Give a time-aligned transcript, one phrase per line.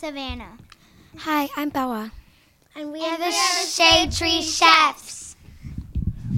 [0.00, 0.18] table.
[0.18, 0.58] Hi, I'm Savannah.
[1.18, 2.12] Hi, I'm Bella.
[2.74, 5.36] And we are the Shade Tree Chefs.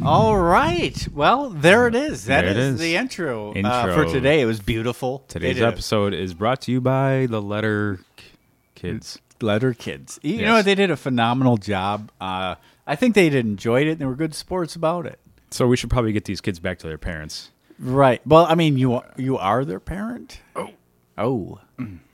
[0.04, 1.06] All right.
[1.12, 2.24] Well, there it is.
[2.24, 2.80] That There it is is.
[2.80, 4.40] the intro, Uh, for today.
[4.40, 5.18] It was beautiful.
[5.28, 8.00] They Today's did a- episode is brought to you by the Letter
[8.74, 9.18] Kids.
[9.40, 10.18] Letter Kids.
[10.22, 10.44] You Yes.
[10.44, 10.62] know?
[10.62, 12.10] They did a phenomenal job.
[12.20, 12.56] Uh,
[12.86, 15.20] I think they enjoyed it and they were good sports about it.
[15.50, 17.50] So we should probably get these kids back to their parents.
[17.78, 18.20] Right.
[18.26, 20.40] Well, I mean, you are, you are their parent.
[20.56, 20.70] Oh.
[21.18, 21.60] Oh.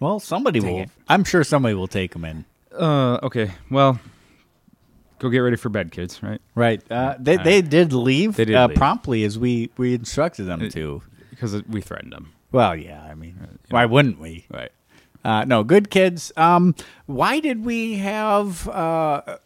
[0.01, 0.80] Well, somebody will.
[0.80, 0.91] it.
[1.09, 2.45] I'm sure somebody will take them in.
[2.73, 3.51] Uh, okay.
[3.71, 4.01] Well,
[5.18, 6.23] go get ready for bed, kids.
[6.23, 6.40] Right?
[6.55, 6.82] Right.
[6.90, 8.77] Uh, they they did leave, They did uh, leave.
[8.77, 11.02] promptly as we we instructed them to.
[11.30, 12.32] Because we threatened them.
[12.51, 13.02] Well, yeah.
[13.02, 14.46] I mean, why wouldn't we?
[14.51, 14.73] Right.
[15.24, 16.33] Uh, no, good kids.
[16.37, 16.74] Um,
[17.07, 19.37] why did we have uh,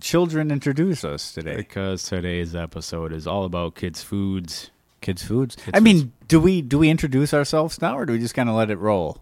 [0.00, 1.56] children introduce us today?
[1.56, 4.70] Because today's episode is all about kids' foods.
[5.00, 5.56] Kids foods.
[5.56, 6.12] Kids I mean, foods.
[6.28, 8.78] do we do we introduce ourselves now, or do we just kind of let it
[8.78, 9.18] roll?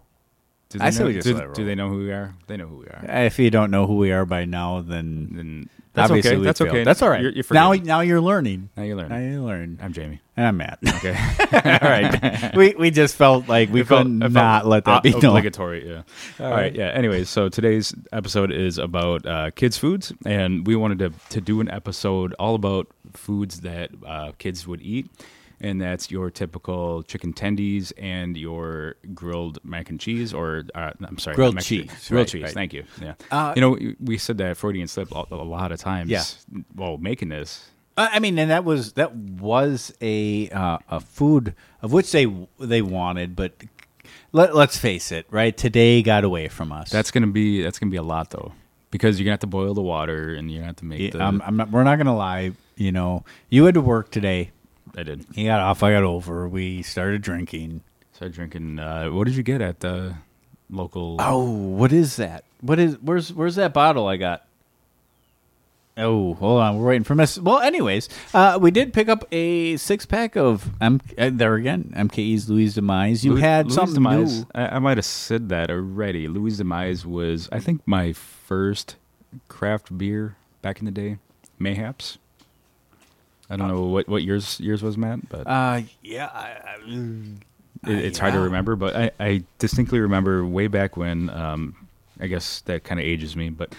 [0.69, 1.53] Do I they say know, we just do, let it roll.
[1.55, 2.35] do they know who we are?
[2.47, 3.01] They know who we are.
[3.07, 6.43] If you don't know who we are by now, then Then that's obviously okay.
[6.43, 6.69] That's failed.
[6.71, 6.83] okay.
[6.83, 7.21] That's all right.
[7.21, 8.69] You're, you're now now you're learning.
[8.75, 9.09] now you learn.
[9.09, 9.79] Now you learn.
[9.81, 10.19] I'm Jamie.
[10.35, 10.77] And I'm Matt.
[10.97, 11.15] Okay.
[11.53, 12.55] all right.
[12.55, 15.25] We we just felt like we couldn't felt let that o- be known.
[15.25, 15.87] obligatory.
[15.89, 16.01] Yeah.
[16.45, 16.75] All right.
[16.75, 16.89] Yeah.
[16.89, 21.61] Anyways, so today's episode is about uh, kids' foods, and we wanted to to do
[21.61, 25.09] an episode all about foods that uh, kids would eat,
[25.59, 31.17] and that's your typical chicken tendies and your grilled mac and cheese, or uh, I'm
[31.17, 32.43] sorry, Grilled and cheese, grilled right, cheese.
[32.43, 32.53] right.
[32.53, 32.83] Thank you.
[33.01, 33.13] Yeah.
[33.31, 36.09] Uh, you know, we said that Freudian slip a, a lot of times.
[36.09, 36.23] Yeah.
[36.75, 37.69] Well, making this.
[37.95, 42.27] Uh, I mean, and that was that was a uh, a food of which they
[42.59, 43.53] they wanted, but
[44.31, 45.55] let, let's face it, right?
[45.57, 46.91] Today got away from us.
[46.91, 48.51] That's gonna be that's gonna be a lot though,
[48.91, 51.17] because you're gonna have to boil the water and you're gonna have to make the.
[51.17, 52.51] Yeah, I'm, I'm not, we're not gonna lie.
[52.75, 54.51] You know, you had to work today.
[54.97, 55.25] I did.
[55.33, 55.83] He got off.
[55.83, 56.47] I got over.
[56.49, 57.81] We started drinking.
[58.13, 58.79] Started drinking.
[58.79, 60.15] Uh, what did you get at the
[60.71, 61.17] local?
[61.19, 62.43] Oh, what is that?
[62.61, 62.97] What is?
[63.01, 64.43] Where's Where's that bottle I got?
[65.99, 66.77] Oh, hold on.
[66.77, 67.39] We're waiting for Miss.
[67.39, 71.01] Well, anyways, uh, we did pick up a six pack of M.
[71.17, 73.25] Uh, there again, MKE's Louie's Demise.
[73.25, 74.39] You Louis- had Louis something Demise.
[74.41, 74.45] new.
[74.53, 76.27] I, I might have said that already.
[76.27, 78.95] Louis Demise was, I think, my first
[79.47, 81.17] craft beer back in the day.
[81.57, 82.19] Mayhaps.
[83.49, 86.25] I don't know what what yours yours was, Matt, but Uh, yeah.
[86.27, 88.75] I, I, it, it's hard to remember.
[88.75, 91.29] But I, I distinctly remember way back when.
[91.29, 91.75] Um,
[92.19, 93.75] I guess that kind of ages me, but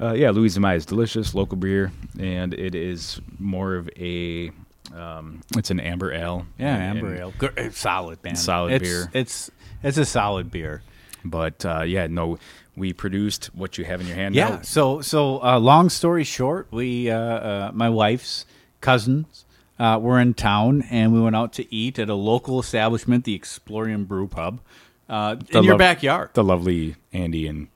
[0.00, 4.50] uh, yeah, Louis is delicious local beer, and it is more of a.
[4.94, 6.46] Um, it's an amber ale.
[6.58, 7.32] yeah, and- amber and- ale.
[7.38, 8.36] Good, solid, man.
[8.36, 9.10] Solid It's- beer.
[9.12, 9.50] It's
[9.82, 10.82] it's a solid beer.
[11.26, 12.38] But uh, yeah, no,
[12.76, 14.34] we produced what you have in your hand.
[14.34, 14.48] Yeah.
[14.48, 14.60] now.
[14.62, 18.46] So so uh, long story short, we uh, uh, my wife's
[18.84, 19.44] cousins
[19.78, 23.36] uh, were in town, and we went out to eat at a local establishment, the
[23.36, 24.60] Explorium Brew Pub,
[25.08, 26.30] uh, in your backyard.
[26.34, 27.68] The lovely Andy and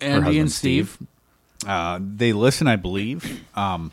[0.00, 0.98] Andy and Steve.
[1.66, 3.90] Uh, they listen, I believe, um,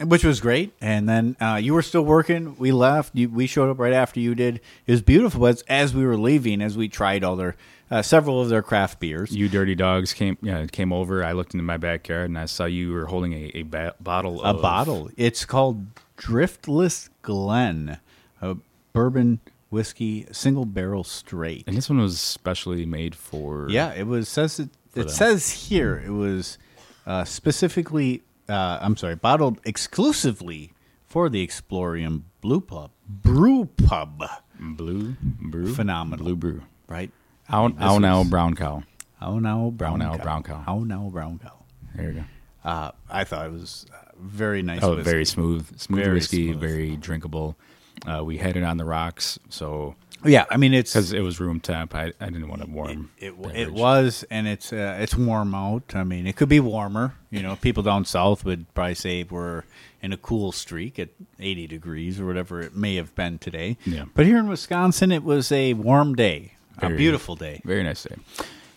[0.00, 0.72] which was great.
[0.80, 2.56] And then uh, you were still working.
[2.58, 3.14] We left.
[3.14, 4.60] You, we showed up right after you did.
[4.86, 5.40] It was beautiful.
[5.40, 7.56] But as we were leaving, as we tried all their
[7.90, 10.36] uh, several of their craft beers, You dirty dogs came.
[10.42, 11.24] Yeah, came over.
[11.24, 14.42] I looked into my backyard and I saw you were holding a, a ba- bottle.
[14.42, 15.08] a bottle.
[15.16, 15.86] It's called
[16.18, 17.98] Driftless Glen,
[18.42, 18.56] a
[18.92, 19.40] bourbon
[19.70, 21.64] whiskey single barrel straight.
[21.66, 23.66] and this one was specially made for.
[23.70, 24.70] Yeah, it was says it.
[24.94, 25.08] It them.
[25.08, 26.58] says here it was
[27.06, 28.22] uh, specifically.
[28.48, 30.72] Uh, I'm sorry, bottled exclusively
[31.06, 34.22] for the Explorium Blue Pub Brew Pub.
[34.58, 35.74] blue brew.
[35.74, 36.24] Phenomenal.
[36.24, 36.62] blue brew.
[36.88, 37.10] Right?
[37.52, 38.82] Ow, This ow now brown cow.
[39.20, 40.22] How now brown now cow.
[40.22, 40.62] brown cow.
[40.66, 41.64] How now brown cow.
[41.94, 42.24] There you go.
[42.64, 44.82] Uh, I thought it was uh, very nice.
[44.82, 45.10] Oh, whiskey.
[45.10, 46.60] very smooth, smooth Very whiskey, smooth.
[46.60, 47.56] very drinkable.
[48.04, 49.94] Uh, we had it on the rocks, so
[50.24, 53.10] Yeah, I mean it's because it was room temp, I, I didn't want to warm.
[53.18, 53.70] It, it beverage.
[53.70, 55.94] was, and it's uh, it's warm out.
[55.94, 57.14] I mean, it could be warmer.
[57.30, 59.64] You know, people down south would probably say we're
[60.02, 61.08] in a cool streak at
[61.40, 63.76] 80 degrees or whatever it may have been today.
[63.84, 64.04] Yeah.
[64.14, 67.60] But here in Wisconsin, it was a warm day, a beautiful day.
[67.64, 68.16] Very nice day.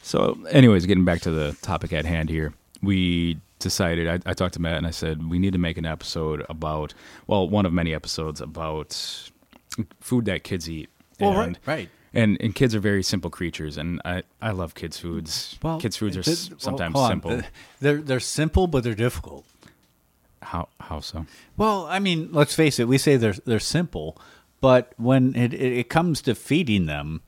[0.01, 4.07] So, anyways, getting back to the topic at hand here, we decided.
[4.07, 6.93] I, I talked to Matt and I said we need to make an episode about,
[7.27, 9.29] well, one of many episodes about
[9.99, 10.89] food that kids eat.
[11.19, 11.89] Well, right, And- right.
[12.11, 15.59] And and kids are very simple creatures, and I, I love kids' foods.
[15.61, 17.41] Well, kids' foods are s- well, sometimes hold simple.
[17.81, 19.45] They're they're simple, but they're difficult.
[20.41, 21.27] How how so?
[21.55, 22.87] Well, I mean, let's face it.
[22.87, 24.17] We say they're they're simple,
[24.59, 27.21] but when it, it comes to feeding them,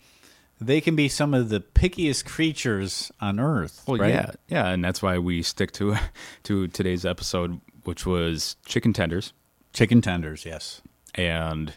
[0.62, 3.84] they can be some of the pickiest creatures on earth.
[3.88, 4.10] Well, right?
[4.14, 5.96] yeah, yeah, and that's why we stick to
[6.44, 9.34] to today's episode, which was chicken tenders
[9.74, 10.46] chicken tenders.
[10.46, 10.82] Yes.
[11.16, 11.74] and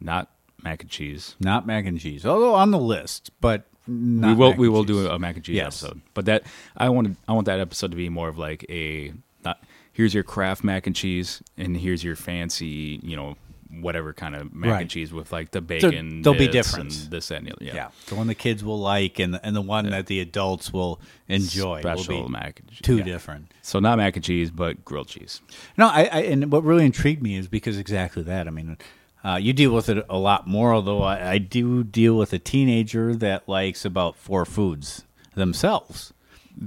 [0.00, 0.30] not
[0.62, 1.36] mac and cheese.
[1.40, 3.30] Not mac and cheese, although on the list.
[3.40, 5.04] But Not we will we will cheese.
[5.04, 5.82] do a mac and cheese Yes.
[5.82, 6.44] episode, but that
[6.76, 9.12] I want I want that episode to be more of like a
[9.44, 9.62] not
[9.92, 13.36] here's your craft mac and cheese and here's your fancy you know
[13.70, 14.80] whatever kind of mac Right.
[14.82, 16.22] and cheese with like the bacon.
[16.22, 17.08] they'll be different.
[17.10, 17.52] this and.
[17.60, 20.20] Yeah, Yeah, the one the kids will like, and the, and the one that the
[20.20, 21.80] adults will enjoy.
[21.80, 22.80] special will be mac and cheese.
[22.82, 23.04] two yeah.
[23.04, 23.52] different.
[23.62, 25.40] So not mac and cheese, but grilled cheese.
[25.76, 28.46] No, I, I and what really intrigued me is because exactly that.
[28.48, 28.78] I mean,
[29.24, 32.38] uh, you deal with it a lot more, although I, I do deal with a
[32.38, 35.04] teenager that likes about four foods
[35.34, 36.12] themselves.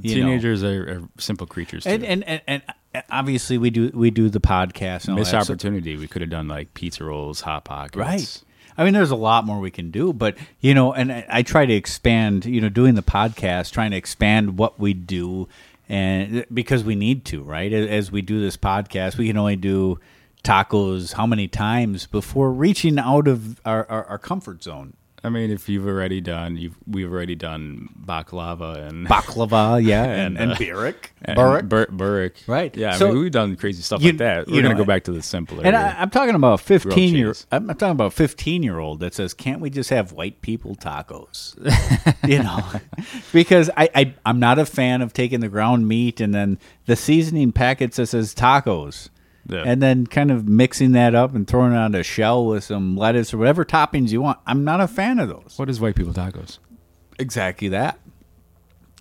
[0.01, 0.15] you.
[0.15, 1.83] Teenagers are, are simple creatures.
[1.83, 1.89] Too.
[1.89, 2.61] and, and and and
[3.09, 5.07] obviously we do we do the podcast.
[5.07, 5.95] And Missed that, so- opportunity.
[5.97, 7.97] we could have done like pizza rolls, hot pockets.
[7.97, 8.43] Right.
[8.77, 11.41] I mean, there's a lot more we can do, but you know, and I, I
[11.43, 12.45] try to expand.
[12.45, 15.47] You know, doing the podcast, trying to expand what we do,
[15.89, 17.71] and because we need to, right?
[17.71, 19.99] As- As we do this podcast, we can only do
[20.43, 24.93] tacos how many times before reaching out of our, our, our comfort zone.
[25.23, 30.35] I mean, if you've already done, you've we've already done baklava and Baklava, yeah, and,
[30.35, 31.69] and, uh, burek, burek.
[31.69, 32.33] bur- burek.
[32.47, 32.75] Right.
[32.75, 34.47] Yeah, I So- mean, we've done crazy stuff You- like that.
[34.47, 35.63] We're gonna know, go back to the simpler.
[35.63, 37.33] And I, I'm talking about 15 year.
[37.33, 37.45] cheese.
[37.51, 41.55] I'm talking about 15 year old that says, "Can't we just have white people tacos?"
[42.27, 42.59] you know,
[43.31, 46.57] because I, I I'm not a fan of taking the ground meat and then
[46.87, 49.09] the seasoning packets that says tacos,
[49.47, 49.63] Yeah.
[49.65, 52.95] and then kind of mixing that up and throwing it on a shell with some
[52.95, 54.39] lettuce or whatever toppings you want.
[54.45, 55.55] I'm not a fan of those.
[55.57, 56.59] what is white people tacos?
[57.19, 57.99] Exactly that.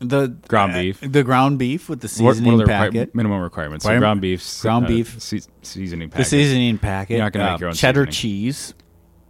[0.03, 1.01] The Ground uh, beef.
[1.03, 3.85] the ground beef with the What, seasoning what are the requir- packet, minimum requirements?
[3.85, 5.21] So Requirement- ground beef, ground uh, beef.
[5.23, 6.27] se- seasoning the packet.
[6.27, 7.15] seasoning packet.
[7.17, 8.13] You're not gonna make uh, your own cheddar seasoning.
[8.15, 8.75] cheese,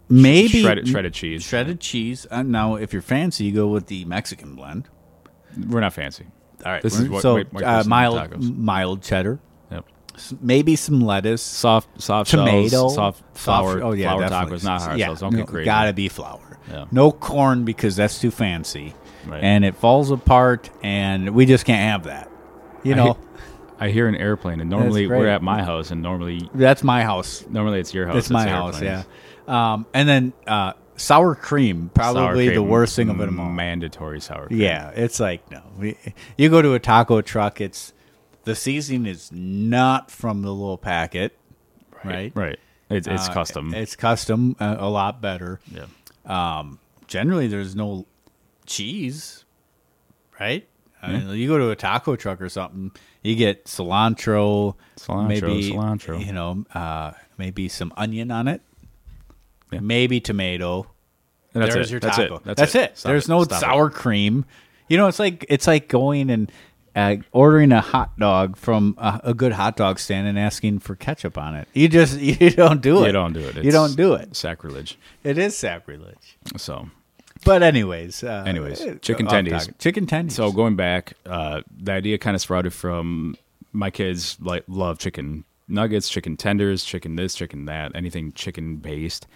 [0.07, 1.43] maybe shredded, shredded cheese.
[1.43, 2.25] Shredded cheese.
[2.31, 4.87] Uh, now, if you're fancy, you go with the Mexican blend.
[5.67, 6.27] We're not fancy.
[6.65, 8.57] All right, This is what so white, white uh, person mild, tacos.
[8.57, 9.39] mild cheddar, Yep.
[9.41, 9.50] S-
[10.41, 14.57] maybe some lettuce, Soft, soft tomato, shells, soft flour, Oh yeah, flour definitely.
[14.57, 15.19] tacos, not hard yeah, shells.
[15.21, 15.65] Don't no, get crazy.
[15.65, 16.59] Gotta be flour.
[16.69, 16.85] Yeah.
[16.91, 18.93] No corn because that's too fancy,
[19.27, 19.43] Right.
[19.43, 22.29] and it falls apart, and we just can't have that.
[22.83, 23.17] You I know,
[23.79, 27.43] I hear an airplane, and normally we're at my house, and normally that's my house.
[27.49, 28.17] normally it's your house.
[28.17, 28.81] It's my house.
[28.81, 29.03] Yeah.
[29.47, 33.49] Um, and then uh, sour cream, Sour probably the worst thing of them all.
[33.49, 34.59] Mandatory sour cream.
[34.61, 35.61] Yeah, it's like no.
[35.77, 35.97] We,
[36.37, 37.91] you go to a taco truck, it's
[38.43, 41.37] the seasoning is not from the little packet,
[42.03, 42.31] right?
[42.35, 42.59] Right.
[42.89, 43.73] It's it's Uh, custom.
[43.73, 45.59] It's custom, uh, a lot better.
[45.71, 45.85] yeah.
[46.25, 48.05] Um, generally, there's no
[48.65, 49.45] cheese,
[50.39, 50.67] right?
[51.03, 52.91] I mean, you go to a taco truck or something,
[53.23, 56.23] you get cilantro, Cilantro, maybe cilantro.
[56.23, 58.61] you know, uh, maybe some onion on it,
[59.71, 59.79] Yeah.
[59.79, 60.85] maybe tomato.
[61.53, 61.91] And that's There's it.
[61.91, 62.35] your That's taco.
[62.35, 62.43] it.
[62.55, 62.97] That's, it.
[62.97, 63.29] Stop There's it.
[63.29, 63.61] no Stop it.
[63.61, 64.45] sour cream.
[64.89, 66.51] You know, it's like it's like going and
[66.95, 70.95] uh, ordering a hot dog from a, a good hot dog stand and asking for
[70.95, 71.67] ketchup on it.
[71.73, 73.07] You just you don't do it.
[73.07, 73.63] You don't do it.
[73.63, 74.35] you don't do it.
[74.35, 74.97] Sacrilege.
[75.23, 76.37] It is sacrilege.
[76.57, 76.89] So
[77.45, 79.71] But anyways, uh, Anyways, chicken tendies.
[79.79, 80.33] Chicken tendies.
[80.33, 83.35] So going back, uh, the idea kind of sprouted from
[83.73, 89.27] my kids like love chicken nuggets, chicken tenders, chicken this, chicken that, anything chicken based.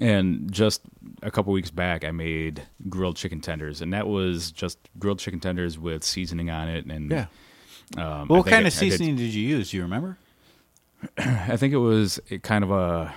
[0.00, 0.80] And just
[1.22, 5.38] a couple weeks back, I made grilled chicken tenders, and that was just grilled chicken
[5.38, 6.86] tenders with seasoning on it.
[6.86, 7.26] And yeah.
[7.98, 9.70] um, What kind of it- I did- seasoning did you use?
[9.70, 10.16] Do you remember?
[11.18, 13.12] I think it was it kind of a.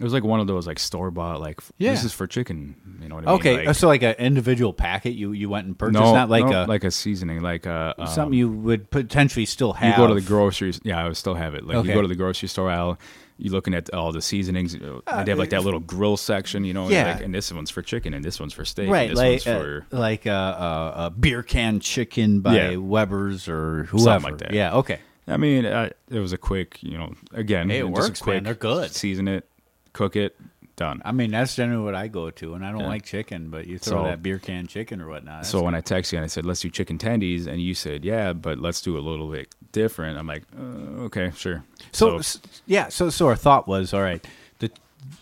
[0.00, 1.90] It was like one of those like store bought like Yeah.
[1.90, 2.76] this is for chicken.
[3.02, 3.40] You know what I mean?
[3.40, 6.44] Okay, Like- so like an individual packet you you went and purchased, no, not like
[6.46, 9.90] no, a like a seasoning, like a um, something you would potentially still have.
[9.90, 10.80] You go to the groceries.
[10.84, 11.64] Yeah, I would still have it.
[11.66, 11.88] Like Okay.
[11.88, 12.98] you go to the grocery store aisle,
[13.38, 14.74] you're looking at all the seasonings.
[14.74, 16.82] uh, they have like that little grill section, you know.
[16.84, 17.12] and, Yeah.
[17.14, 19.58] like, and this one's for chicken, and this one's for steak, right, like one's uh,
[19.58, 22.76] for like a, a, a beer can chicken by Yeah.
[22.76, 24.24] Weber's or whoever.
[24.30, 24.52] like that.
[24.52, 24.98] Yeah, okay.
[25.26, 27.14] I mean, uh, it was a quick, you know.
[27.32, 28.34] Again, Hey, it works, a man.
[28.40, 28.90] quick They're good.
[28.92, 29.48] Season it,
[29.92, 30.36] cook it,
[30.78, 31.02] done.
[31.04, 32.88] I mean, that's generally what I go to, and I don't Yeah.
[32.94, 35.44] like chicken, but you throw So- that beer can chicken or whatnot.
[35.44, 38.04] so when I texted you and I said let's do chicken tendies, and you said
[38.04, 40.18] yeah, but let's do a little bit different.
[40.18, 41.64] I'm like, uh, okay, sure.
[41.92, 44.26] So, s yeah, so so our thought was all right.
[44.60, 44.70] The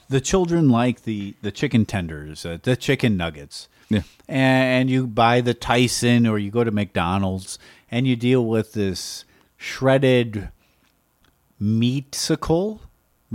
[0.09, 3.69] the children like the the chicken tenders, uh, the chicken nuggets.
[3.89, 4.03] Yeah.
[4.29, 7.59] And you buy the Tyson or you go to McDonald's
[7.91, 9.25] and you deal with this
[9.57, 10.49] shredded
[11.63, 12.81] meatsicle,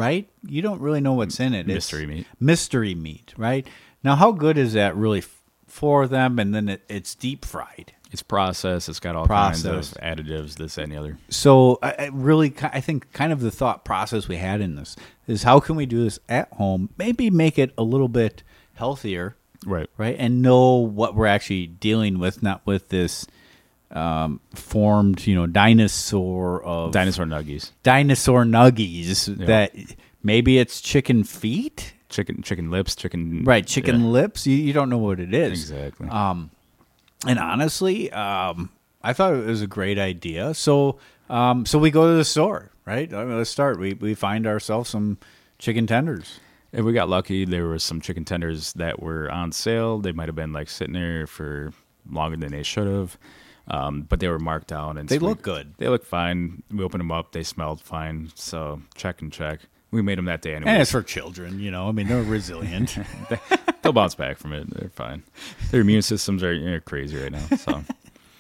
[0.02, 0.30] right?
[0.46, 1.62] You don't really know what's in it.
[1.62, 2.28] It's Mystery meat.
[2.40, 3.66] Mystery meat, right?
[4.04, 6.40] Now, how good is that really f- for them?
[6.40, 7.94] And then it, it's deep fried.
[8.12, 8.90] it's processed.
[8.90, 9.64] It's got all Processed.
[9.66, 11.18] kinds of additives, this and the other.
[11.30, 14.96] so I, I really i think kind of the thought process we had in this
[15.28, 18.44] is how can we do this at home maybe make it a little bit
[18.74, 19.90] healthier Right.
[19.98, 23.28] right and know what we're actually dealing with not with this
[23.92, 27.72] um, formed you know dinosaur of Dinosaur nuggies.
[27.84, 29.74] dinosaur nuggies that
[30.24, 34.46] maybe it's chicken feet chicken chicken lips, chicken Right, chicken yeah, lips.
[34.46, 35.72] You, you don't know what it is.
[35.72, 36.10] exactly.
[36.10, 36.52] Um,
[37.26, 38.70] and honestly, um,
[39.02, 40.54] I thought it was a great idea.
[40.54, 43.14] So, um, so we go to the store, right?
[43.14, 43.80] I mean, let's start.
[43.80, 45.18] We we find ourselves some
[45.58, 46.40] chicken tenders.
[46.74, 47.44] And we got lucky.
[47.46, 50.00] There were some chicken tenders that were on sale.
[50.00, 51.74] They might have been like sitting there for
[52.10, 53.18] longer than they should have,
[53.68, 55.74] um, but they were marked down and They so we- look good.
[55.78, 56.64] They look fine.
[56.72, 57.32] We opened them up.
[57.32, 58.32] They smelled fine.
[58.36, 59.60] So check and check.
[59.92, 60.72] We made them that day anyway.
[60.72, 61.90] And it's for children, you know.
[61.90, 62.98] I mean, they're resilient.
[63.82, 64.70] They'll bounce back from it.
[64.70, 65.24] They're fine.
[65.70, 67.46] Their immune systems are you know, crazy right now.
[67.58, 67.84] So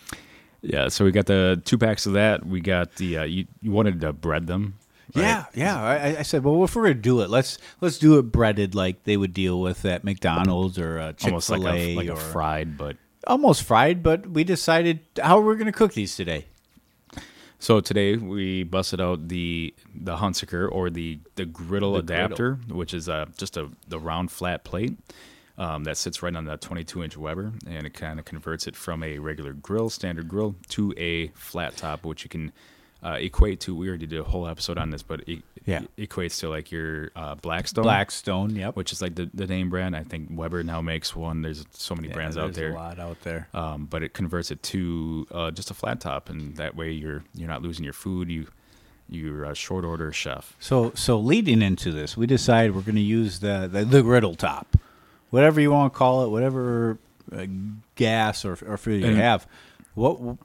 [0.61, 0.87] yeah.
[0.87, 2.45] So we got the two packs of that.
[2.45, 4.75] We got the uh, you, you wanted to bread them.
[5.15, 5.23] right?
[5.23, 5.81] Yeah, yeah.
[5.83, 9.03] I, I said, well, if we're gonna do it, let's let's do it breaded like
[9.03, 12.13] they would deal with at McDonald's or Chick Almost Fil like A, a like or
[12.13, 12.95] a fried, but
[13.27, 14.03] almost fried.
[14.03, 16.45] But we decided how we're gonna cook these today.
[17.59, 22.93] So today we busted out the the Hunsaker or the the griddle The adapter, which
[22.93, 24.97] is uh, just a the round flat plate
[25.57, 28.75] um, that sits right on that 22 inch Weber, and it kind of converts it
[28.75, 32.51] from a regular grill, standard grill, to a flat top, which you can
[33.03, 33.75] uh, equate to.
[33.75, 35.81] We already did a whole episode on this, but it, Yeah.
[35.97, 38.75] equates to like your uh, Blackstone, Blackstone, yep.
[38.75, 39.95] which is like the, the name brand.
[39.95, 41.41] I think Weber now makes one.
[41.43, 43.47] There's so many Yeah, brands out there's there A lot out there.
[43.53, 47.23] um, but it converts it to uh, just a flat top, and that way you're
[47.35, 48.29] you're not losing your food.
[48.31, 48.47] You
[49.07, 50.55] you're a short order chef.
[50.59, 54.35] So so leading into this, we decide we're going to use the, the the griddle
[54.35, 54.77] top,
[55.29, 56.97] whatever you want to call it, whatever
[57.35, 57.45] uh,
[57.95, 59.45] gas or or fuel you And- have.
[59.93, 60.37] What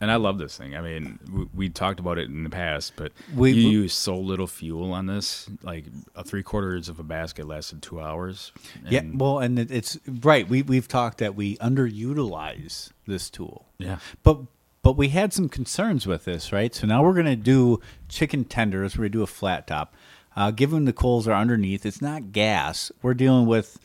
[0.00, 0.76] And I love this thing.
[0.76, 3.92] I mean, we, we talked about it in the past, but We- you we- use
[3.94, 5.48] so little fuel on this.
[5.62, 8.52] Like a three quarters of a basket lasted two hours.
[8.88, 10.48] yeah, well, and it, it's right.
[10.48, 13.66] We we've talked that we underutilize this tool.
[13.78, 13.98] yeah.
[14.22, 14.40] But
[14.82, 16.74] but we had some concerns with this, right?
[16.74, 18.96] So now we're going to do chicken tenders.
[18.98, 19.94] We're going to do a flat top.
[20.36, 22.92] Uh, given the coals are underneath, it's not gas.
[23.00, 23.78] We're dealing with.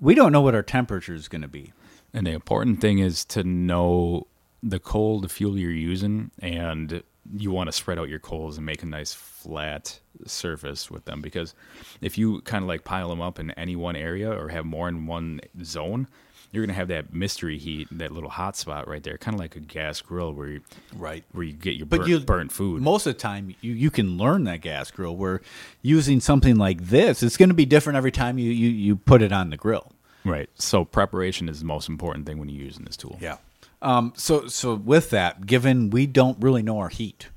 [0.00, 1.72] We don't know what our temperature is going to be.
[2.14, 4.26] And the important thing is to know
[4.62, 7.02] the coal, the fuel you're using, and
[7.36, 11.20] you want to spread out your coals and make a nice flat surface with them.
[11.20, 11.54] Because
[12.00, 14.88] if you kind of like pile them up in any one area or have more
[14.88, 16.06] in one zone,
[16.50, 19.56] you're gonna have that mystery heat, that little hot spot right there, kind of like
[19.56, 20.60] a gas grill where you,
[20.94, 21.24] Right.
[21.32, 22.82] where you get your But burnt, you burnt food.
[22.82, 25.16] Most of the time, you, you can learn that gas grill.
[25.16, 25.40] Where
[25.80, 29.22] using something like this, it's going to be different every time you, you, you put
[29.22, 29.92] it on the grill.
[30.26, 30.50] right.
[30.56, 33.16] So preparation is the most important thing when you're using this tool.
[33.20, 33.38] Yeah.
[33.80, 34.12] Um.
[34.16, 37.28] So so with that, given we don't really know our heat,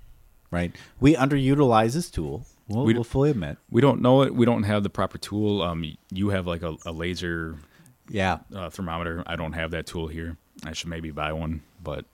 [0.51, 0.75] right?
[0.99, 2.45] We underutilize this tool.
[2.67, 3.57] We'll, We- we'll fully admit.
[3.69, 4.33] We don't know it.
[4.33, 5.61] We don't have the proper tool.
[5.61, 7.55] Um, you have like a, a laser
[8.09, 8.39] Yeah.
[8.55, 9.23] uh, thermometer.
[9.27, 10.37] I don't have that tool here.
[10.63, 12.05] I should maybe buy one, but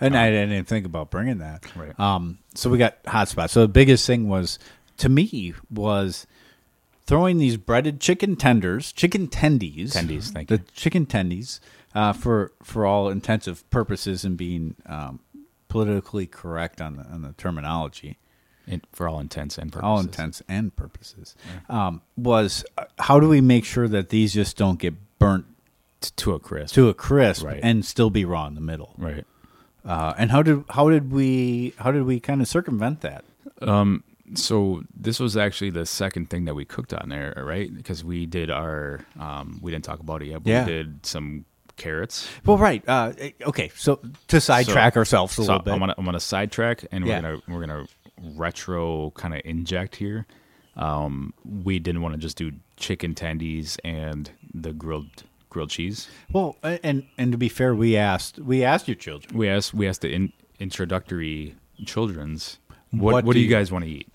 [0.00, 1.64] And I didn't think about bringing that.
[1.76, 1.98] Right.
[2.00, 3.50] Um, so we got hotspots.
[3.50, 4.58] So the biggest thing was
[4.96, 6.26] to me was
[7.06, 10.64] throwing these breaded chicken tenders, chicken tendies, Tendies, thank the you.
[10.74, 11.60] chicken tendies,
[11.94, 15.20] uh, for for all intensive purposes and being um,
[15.68, 18.18] politically correct on the on the terminology,
[18.66, 21.34] it, for all intents and purposes, all intents and purposes,
[21.68, 25.46] um, was uh, how do we make sure that these just don't get burnt
[26.16, 26.74] to a crisp.
[26.74, 27.60] to a crisp Right.
[27.62, 28.94] and still be raw in the middle?
[28.98, 29.24] right.
[29.84, 33.24] Uh, and how did how did we how did we kind of circumvent that?
[34.34, 37.74] So this was actually the second thing that we cooked on there, right?
[37.74, 40.64] Because we did our, um, we didn't talk about it yet, but Yeah.
[40.64, 41.44] we did some
[41.76, 42.28] carrots.
[42.44, 42.82] Well, right.
[42.88, 43.12] Uh,
[43.46, 45.72] okay, so to sidetrack So- ourselves a so little bit.
[45.74, 47.16] I'm gonna I'm gonna sidetrack, and Yeah.
[47.16, 47.86] we're gonna we're gonna
[48.36, 50.26] retro kind of inject here.
[50.76, 56.08] Um, we didn't want to just do chicken tendies and the grilled grilled cheese.
[56.32, 59.36] well, and and to be fair, we asked we asked your children.
[59.36, 62.58] We asked we asked the in, introductory children's
[62.90, 64.08] what What what, do you- guys want to eat?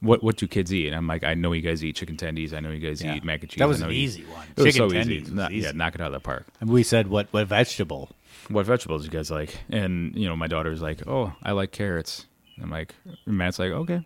[0.00, 0.86] What what do kids eat?
[0.86, 2.54] And I'm like, I know you guys eat chicken tendies.
[2.54, 3.14] I know you guys Yeah.
[3.16, 3.58] eat mac and cheese.
[3.58, 4.46] That was an easy one.
[4.56, 5.20] It was Chicken so tendies easy.
[5.20, 5.66] was Knock- easy.
[5.66, 6.46] Yeah, knock it out of the park.
[6.60, 8.10] And we said what what vegetable?
[8.48, 9.58] What vegetables you guys like?
[9.68, 12.26] And you know, my daughter's like, oh, I like carrots.
[12.62, 12.94] I'm like,
[13.26, 14.02] and Matt's like, okay.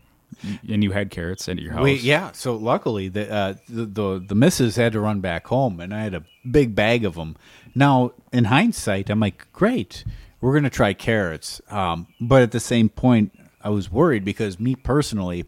[0.68, 1.82] And you had carrots at your house.
[1.84, 2.32] We, yeah.
[2.32, 6.02] So luckily, the, uh, the the the missus had to run back home, and I
[6.02, 7.36] had a big bag of them.
[7.74, 10.04] Now, in hindsight, I'm like, great,
[10.40, 11.60] we're gonna try carrots.
[11.70, 13.32] Um, but at the same point,
[13.62, 15.44] I was worried because me personally,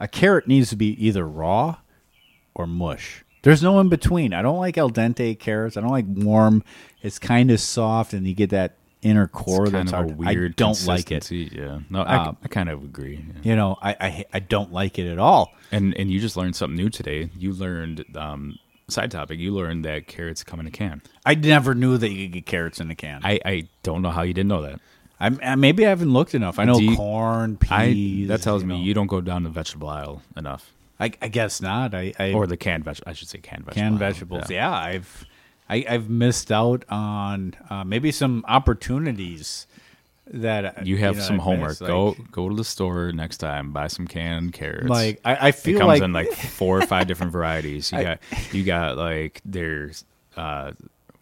[0.00, 1.76] a carrot needs to be either raw
[2.54, 3.24] or mush.
[3.42, 4.32] There's no in between.
[4.32, 5.76] I don't like al dente carrots.
[5.76, 6.64] I don't like warm.
[7.02, 10.52] It's kind of soft, and you get that inner It's core kind that's of weird
[10.52, 11.30] I don't like it.
[11.30, 13.24] Yeah, no, I, Um, I kind of agree.
[13.28, 13.50] yeah.
[13.50, 15.52] You know, I, I I don't like it at all.
[15.70, 17.30] And and you just learned something new today.
[17.38, 19.38] You learned um, side topic.
[19.38, 21.00] You learned that carrots come in a can.
[21.24, 23.20] I never knew that you could get carrots in a can.
[23.22, 24.80] I, I don't know how you didn't know that.
[25.20, 26.58] I, I maybe I haven't looked enough.
[26.58, 28.28] I know you- corn, I peas.
[28.28, 28.84] that tells you me know.
[28.84, 30.72] you don't go down the vegetable aisle enough.
[31.00, 31.94] I, I guess not.
[31.94, 32.98] I, I or the canned veg.
[33.06, 33.74] I should say canned vegetables.
[33.82, 34.50] canned vegetables.
[34.50, 35.24] Yeah, I've
[35.68, 39.66] I, I've missed out on uh, maybe some opportunities
[40.26, 41.78] that uh, You have know, some homework.
[41.78, 43.72] go go to the store next time.
[43.72, 44.88] Buy some canned carrots.
[44.88, 47.92] Like I, I it feel comes like, in like four or five different varieties.
[47.92, 48.18] You I- got
[48.52, 50.04] you got like there's
[50.36, 50.72] uh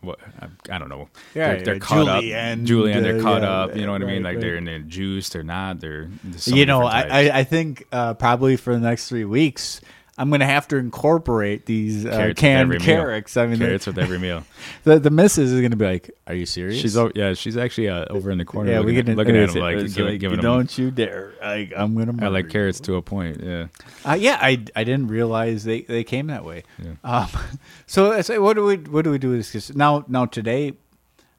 [0.00, 1.08] what I, I don't know.
[1.34, 2.66] Yeah, they're, they're yeah, julienne, up.
[2.66, 3.76] Julian, they're uh, cut yeah, up.
[3.76, 4.22] You know what I mean?
[4.22, 4.58] right, Like they're right.
[4.58, 5.28] in the juice.
[5.28, 5.80] They're not.
[5.80, 7.02] They're so you know, I.
[7.02, 9.80] I, I think uh, probably for the next three weeks,
[10.18, 12.86] I'm going to have to incorporate these uh, Carrots with canned every meal.
[12.86, 13.36] carrots.
[13.36, 14.44] I mean, carrots with every meal.
[14.84, 17.34] the the missus is going to be like, "Are you serious?" She's o- yeah.
[17.34, 18.70] She's actually uh, over in the corner.
[18.70, 20.40] yeah, looking, we at, can looking at him like giving, like, giving.
[20.40, 21.34] Don't you dare!
[21.42, 22.24] Like, I'm going to.
[22.24, 23.42] I like carrots to a point.
[23.42, 23.66] Yeah.
[24.06, 26.62] Uh, yeah, I, I didn't realize they, they came that way.
[26.82, 26.92] Yeah.
[27.04, 27.28] Um,
[27.86, 29.74] so I say, what do we what do we do with this?
[29.74, 30.72] now now today,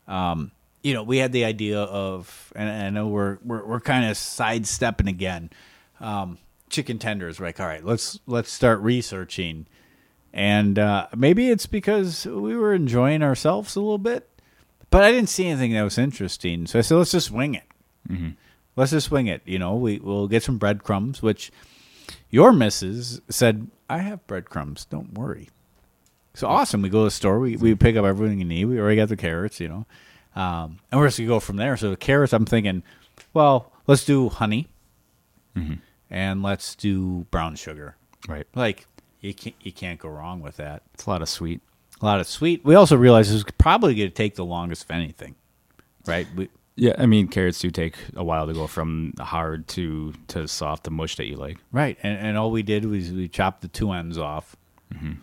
[0.08, 0.52] um,
[0.84, 4.18] you know, we had the idea of, and I know we're we're, we're kind of
[4.18, 5.50] sidestepping again.
[6.00, 6.38] Um,
[6.70, 9.68] chicken tenders, we're like, all right, let's let's start researching,
[10.34, 14.30] and uh, maybe it's because we were enjoying ourselves a little bit,
[14.90, 17.64] but I didn't see anything that was interesting, so I said, let's just wing it.
[18.76, 19.42] Let's just wing it.
[19.46, 21.52] You know, we we'll get some breadcrumbs, which
[22.30, 24.86] your missus said, I have breadcrumbs.
[24.86, 25.50] Don't worry.
[26.34, 26.84] So awesome.
[26.84, 27.40] We go to the store.
[27.40, 28.66] We, we pick up everything you need.
[28.66, 29.86] We already got the carrots, you know.
[30.36, 31.76] Um, and we're just going to go from there.
[31.78, 32.84] So the carrots, I'm thinking,
[33.34, 34.68] well, let's do honey
[36.10, 37.96] and let's do brown sugar.
[38.28, 38.48] Right.
[38.56, 38.88] Like,
[39.22, 40.84] you can't, you can't go wrong with that.
[40.94, 41.62] It's a lot of sweet.
[42.02, 42.64] A lot of sweet.
[42.64, 45.36] We also realized this is probably going to take the longest of anything,
[46.06, 46.28] right?
[46.36, 50.48] We, Yeah, I mean carrots do take a while to go from hard to to
[50.48, 51.58] soft to mush that you like.
[51.72, 54.56] Right, and, and all we did was we chopped the two ends off
[54.94, 55.14] mm-hmm.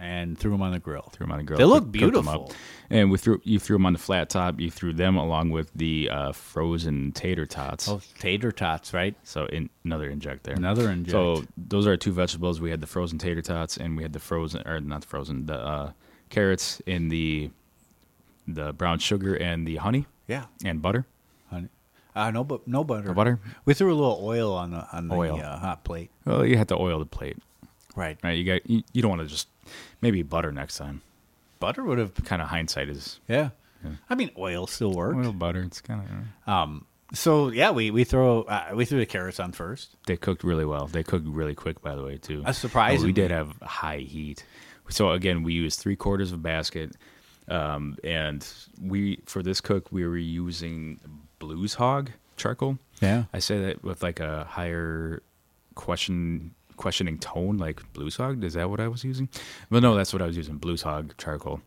[0.00, 1.10] And threw them on the grill.
[1.12, 1.58] Threw them on a grill.
[1.58, 2.52] They look cooked beautiful.
[2.90, 4.60] And we threw you threw them on the flat top.
[4.60, 7.88] You threw them along with the uh, frozen tater tots.
[7.88, 9.14] Oh, tater tots, right?
[9.24, 10.54] So in, another inject there.
[10.54, 11.12] Another inject.
[11.12, 12.60] So those are our two vegetables.
[12.60, 15.46] We had the frozen tater tots, and we had the frozen or not the frozen
[15.46, 15.92] the uh,
[16.30, 17.50] carrots in the
[18.46, 21.04] the brown sugar and the honey Yeah, and butter.
[21.50, 21.68] honey.
[22.16, 23.08] Uh, no, but no butter.
[23.08, 23.38] No butter?
[23.64, 26.10] We threw a little oil on the on the Uh, hot plate.
[26.24, 27.36] Well, you had to oil the plate,
[27.94, 28.18] Right.
[28.24, 28.32] right?
[28.32, 29.48] You got you, you don't want to just
[30.00, 31.02] maybe butter next time.
[31.60, 32.14] Butter would have.
[32.24, 33.50] Kind of hindsight is Yeah.
[34.10, 35.24] I mean, oil still works.
[35.26, 35.62] oil butter.
[35.62, 36.02] It's kind
[36.46, 36.84] of Um.
[37.14, 39.96] So yeah, we we throw uh, we threw the carrots on first.
[40.06, 40.86] They cooked really well.
[40.86, 42.42] They cooked really quick, by the way, too.
[42.44, 43.06] Uh, surprisingly.
[43.06, 44.44] we did have high heat.
[44.90, 46.96] So again, we used three quarters of a basket,
[47.48, 48.46] um, and
[48.80, 51.00] we for this cook we were using
[51.38, 52.78] Blues Hog charcoal.
[53.00, 53.24] Yeah.
[53.32, 55.22] I say that with like a higher
[55.74, 58.42] question questioning tone, like Blues Hog.
[58.42, 59.28] Is that what I was using?
[59.70, 60.56] Well, no, that's what I was using.
[60.56, 61.60] Blues Hog charcoal.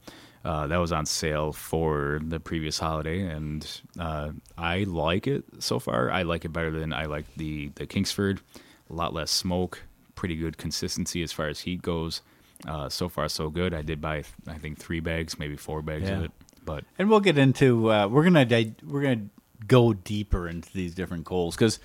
[0.44, 5.78] Uh, that was on sale for the previous holiday, and uh, I like it so
[5.78, 6.10] far.
[6.10, 8.42] I like it better than I like the the Kingsford.
[8.90, 9.84] A lot less smoke,
[10.16, 12.24] pretty good consistency as far as heat goes.
[12.68, 13.74] Uh, so far, so good.
[13.74, 16.18] I did buy, I think, three bags, maybe four bags Yeah.
[16.18, 16.32] of it.
[16.66, 19.28] But And we'll get into uh, we're gonna di- we're gonna
[19.68, 21.80] go deeper into these different coals because,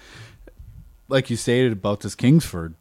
[1.09, 2.75] like you stated about this Kingsford,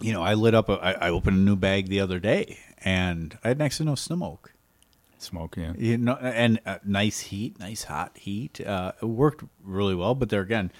[0.00, 2.58] you know, I lit up a, I, I opened a new bag the other day
[2.84, 4.52] and I had next to no smoke.
[5.18, 5.72] smoke, yeah.
[5.76, 8.60] You know, and uh, nice heat, nice hot heat.
[8.60, 10.70] Uh, it worked really well, but there again,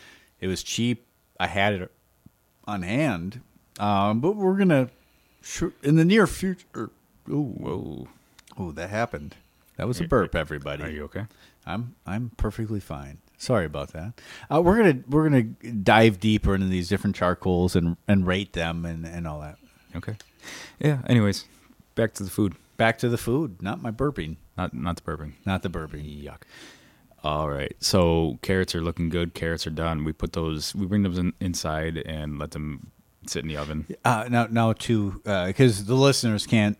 [0.40, 1.06] it was cheap.
[1.40, 1.92] I had it
[2.66, 3.40] on hand,
[3.78, 4.90] um, but we're gonna
[5.82, 6.90] in the near future.
[7.30, 8.08] Oh, Whoa.
[8.58, 9.36] oh, that happened.
[9.76, 10.82] That was a burp, everybody.
[10.82, 11.26] Are you okay?
[11.64, 13.18] I'm I'm perfectly fine.
[13.38, 14.20] Sorry about that.
[14.52, 18.84] Uh, we're gonna we're gonna dive deeper into these different charcoals and and rate them
[18.84, 19.56] and and all that.
[19.96, 20.16] Okay.
[20.80, 20.98] Yeah.
[21.06, 21.44] Anyways,
[21.94, 22.54] back to the food.
[22.76, 25.32] Back to the food, not my burping, Not not the burping.
[25.44, 26.22] not the burping.
[26.24, 26.42] Yuck.
[27.24, 27.74] All right.
[27.80, 29.34] So carrots are looking good.
[29.34, 30.04] Carrots are done.
[30.04, 30.74] We put those.
[30.74, 32.90] We bring those in, inside and let them
[33.26, 33.86] sit in the oven.
[34.04, 36.78] Uh, now now to because the listeners can't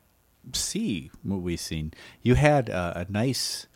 [0.53, 1.93] see what we've seen.
[2.23, 3.67] You had uh, a nice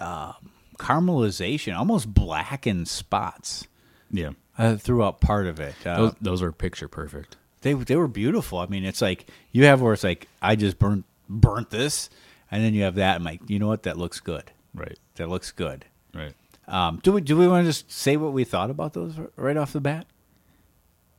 [0.00, 0.34] um,
[0.78, 3.66] caramelization, almost blackened spots
[4.10, 4.30] Yeah.
[4.58, 5.74] uh, throughout part of it.
[5.84, 7.36] Uh, Those those are picture perfect.
[7.62, 8.58] they they were beautiful.
[8.58, 12.08] I mean, it's like you have where it's like I just burnt burnt this,
[12.50, 13.16] and then you have that.
[13.16, 13.82] I'm like, you know what?
[13.84, 14.50] That looks good.
[14.74, 14.98] Right.
[15.16, 15.84] That looks good.
[16.14, 16.34] Right.
[16.68, 19.56] Um, do we do we want to just say what we thought about those right
[19.56, 20.06] off the bat?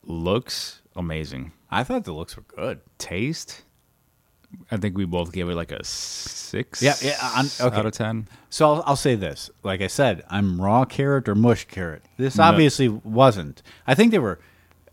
[0.03, 1.51] Looks amazing.
[1.69, 2.79] I thought the looks were good.
[2.97, 3.63] Taste.
[4.71, 6.81] I think we both gave it like a six.
[6.81, 7.75] Yeah, yeah, on- okay.
[7.77, 8.27] Out of ten.
[8.49, 9.49] So I'll, I'll say this.
[9.63, 12.03] Like I said, I'm raw carrot or mush carrot.
[12.17, 12.43] This No.
[12.45, 13.61] obviously wasn't.
[13.85, 14.39] I think they were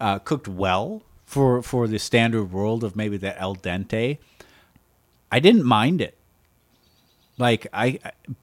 [0.01, 4.19] uh, cooked well for for the standard world of maybe that al dente.
[5.31, 6.17] I didn't mind it.
[7.39, 7.99] Like I,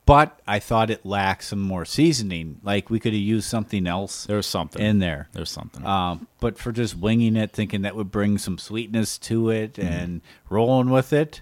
[0.05, 2.59] but I thought it lacked some more seasoning.
[2.63, 5.29] Like we could have used something else There's something in there.
[5.31, 5.85] There's something.
[5.85, 9.87] Um, but for just winging it, thinking that would bring some sweetness to it, Mm-hmm.
[9.93, 11.41] and rolling with it,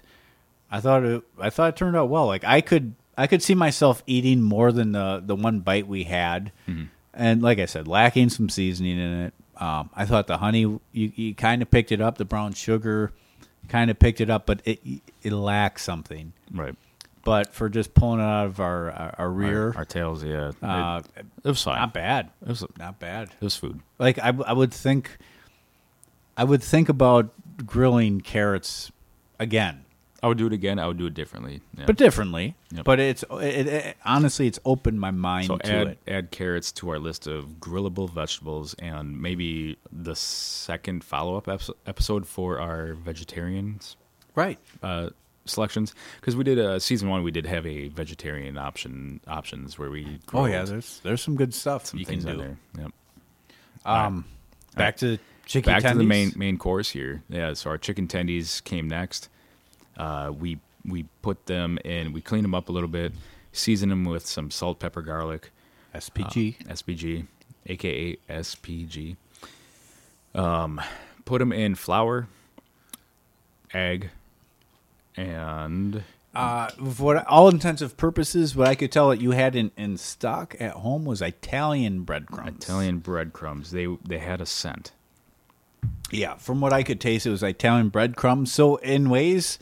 [0.70, 1.22] I thought it.
[1.40, 2.26] I thought it turned out well.
[2.26, 6.04] Like I could, I could see myself eating more than the the one bite we
[6.04, 6.84] had, Mm-hmm.
[7.14, 9.34] and like I said, lacking some seasoning in it.
[9.56, 12.16] Um, I thought the honey, you, you kind of picked it up.
[12.16, 13.12] The brown sugar,
[13.68, 14.80] kind of picked it up, but it
[15.22, 16.32] it lacked something.
[16.54, 16.76] right.
[17.24, 20.52] But for just pulling it out of our our, our rear, Our, our tails, yeah.
[20.62, 21.78] uh, it, it was fine.
[21.78, 22.30] not bad.
[22.42, 23.28] It was, Not bad.
[23.40, 23.80] It was food.
[23.98, 25.18] Like I, I would think,
[26.36, 27.30] I would think about
[27.66, 28.90] grilling carrots
[29.38, 29.84] again,
[30.22, 30.78] I would do it again.
[30.78, 31.60] I would do it differently.
[31.76, 31.84] Yeah.
[31.86, 32.54] but differently.
[32.72, 32.84] Yep.
[32.84, 35.98] But it's it, it, honestly, it's opened my mind so to add it.
[36.08, 41.48] add carrots to our list of grillable vegetables, and maybe the second follow up
[41.86, 43.96] episode for our vegetarians
[44.34, 44.58] Right.
[44.82, 45.10] uh,
[45.50, 47.22] selections because we did a season one.
[47.22, 51.52] We did have a vegetarian option options where we Oh yeah, there's there's some good
[51.54, 52.38] stuff some you can things on do.
[52.38, 52.56] there.
[52.78, 52.92] Yep.
[53.84, 54.24] Um,
[54.76, 55.72] back to chicken.
[55.72, 57.22] Back to the main main course here.
[57.28, 59.28] Yeah, so our chicken tendies came next.
[59.96, 62.12] Uh, we we put them in.
[62.12, 63.12] We clean them up a little bit,
[63.52, 65.50] season them with some salt, pepper, garlic.
[65.94, 66.68] SPG.
[66.68, 67.26] uh, SPG,
[67.66, 69.16] aka SPG.
[70.34, 70.80] Um,
[71.24, 72.28] put them in flour,
[73.74, 74.10] egg,
[75.28, 76.02] and
[76.34, 80.54] Uh, for all intensive purposes, what I could tell that you had in, in stock
[80.60, 82.64] at home was Italian breadcrumbs.
[82.64, 83.70] Italian breadcrumbs.
[83.72, 84.92] They they had a scent.
[86.12, 88.52] Yeah, from what I could taste, it was Italian breadcrumbs.
[88.52, 89.58] So in ways,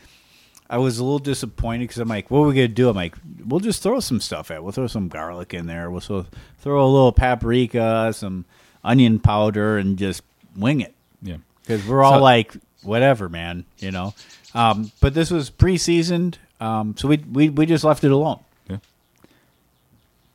[0.68, 2.88] I was a little disappointed because I'm like, what are we gonna do?
[2.90, 3.16] I'm like,
[3.46, 4.62] we'll just throw some stuff at.
[4.62, 5.90] We'll throw some garlic in there.
[5.90, 6.26] We'll throw,
[6.60, 8.44] throw a little paprika, some
[8.84, 10.22] onion powder, and just
[10.56, 10.94] wing it.
[11.22, 11.36] Yeah.
[11.62, 12.56] Because we're all So- like,
[12.88, 14.14] whatever, man, you know.
[14.54, 18.40] Um, but this was pre-seasoned, um, so we we we just left it alone.
[18.68, 18.78] Yeah.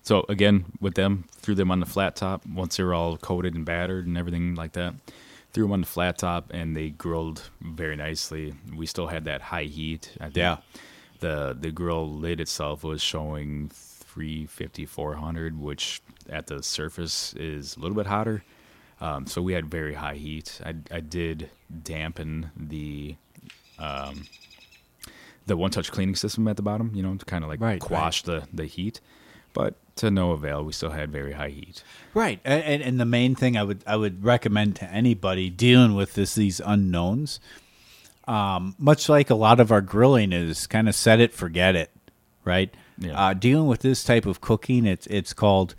[0.03, 3.55] So again, with them, threw them on the flat top once they were all coated
[3.55, 4.93] and battered and everything like that.
[5.51, 8.53] Threw them on the flat top and they grilled very nicely.
[8.75, 10.11] We still had that high heat.
[10.33, 10.57] Yeah.
[11.19, 17.79] The the grill lid itself was showing 350, 400, which at the surface is a
[17.79, 18.43] little bit hotter.
[19.01, 20.61] Um, so we had very high heat.
[20.65, 21.49] I, I did
[21.83, 23.15] dampen the
[23.79, 24.27] um,
[25.45, 27.81] the one touch cleaning system at the bottom, you know, to kind of like Right,
[27.81, 29.01] quash the, the heat.
[29.53, 31.83] But to no avail, we still had very high heat.
[32.13, 35.95] Right, and, and, and the main thing I would I would recommend to anybody dealing
[35.95, 37.39] with this these unknowns,
[38.27, 41.91] um, much like a lot of our grilling is kind of set it forget it,
[42.45, 42.73] right?
[42.97, 43.19] Yeah.
[43.19, 45.75] Uh, dealing with this type of cooking, it's it's called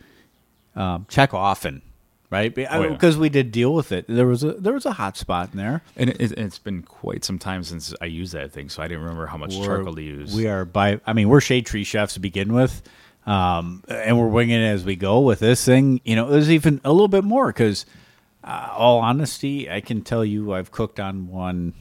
[0.77, 1.83] um, check often,
[2.35, 2.53] right?
[2.71, 2.89] Oh, yeah.
[2.89, 4.07] Because we did deal with it.
[4.09, 5.83] There was a there was a hot spot in there.
[5.97, 9.03] And it, it's been quite some time since I used that thing, so I didn't
[9.05, 10.35] remember how much We're- charcoal to use.
[10.35, 12.83] We are by I mean we're shade tree chefs to begin with,
[13.27, 16.01] um, and we're winging it as we go with this thing.
[16.05, 17.87] You know, it was even a little bit more because,
[18.43, 21.73] uh, all honesty, I can tell you I've cooked on one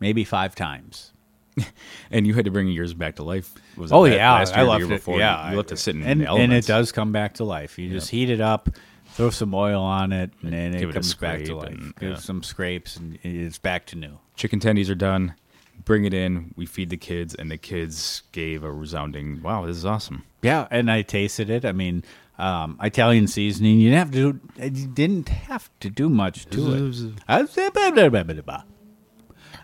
[0.00, 1.12] maybe five times.
[2.10, 3.52] and you had to bring yours back to life.
[3.76, 4.96] Was Oh yeah, last year I left year it.
[4.96, 5.18] before?
[5.18, 7.78] Yeah, you left it sitting and, in the and it does come back to life.
[7.78, 8.70] You just heat it up,
[9.20, 11.68] throw some oil on it, and then it it comes back to life.
[11.68, 12.16] and- Give yeah.
[12.16, 14.18] some scrapes, and it's back to new.
[14.36, 15.34] Chicken tendies are done.
[15.84, 16.52] Bring it in.
[16.56, 20.66] We feed the kids, and the kids gave a resounding, "Wow, this is awesome." Yeah,
[20.70, 21.64] and I tasted it.
[21.64, 22.04] I mean,
[22.38, 23.80] um, Italian seasoning.
[23.80, 24.32] You didn't have to.
[24.32, 27.12] Do, you didn't have to do much to it.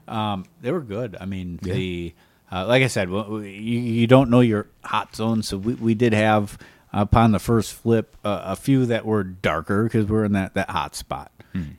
[0.08, 1.16] Um, they were good.
[1.20, 1.74] I mean, Yeah.
[1.74, 2.14] the
[2.52, 5.94] uh, like I said, well, you, you don't know your hot zone, so we, we
[5.94, 6.56] did have
[6.96, 10.70] upon the first flip uh, a few that were darker because we're in that that
[10.70, 11.30] hot spot,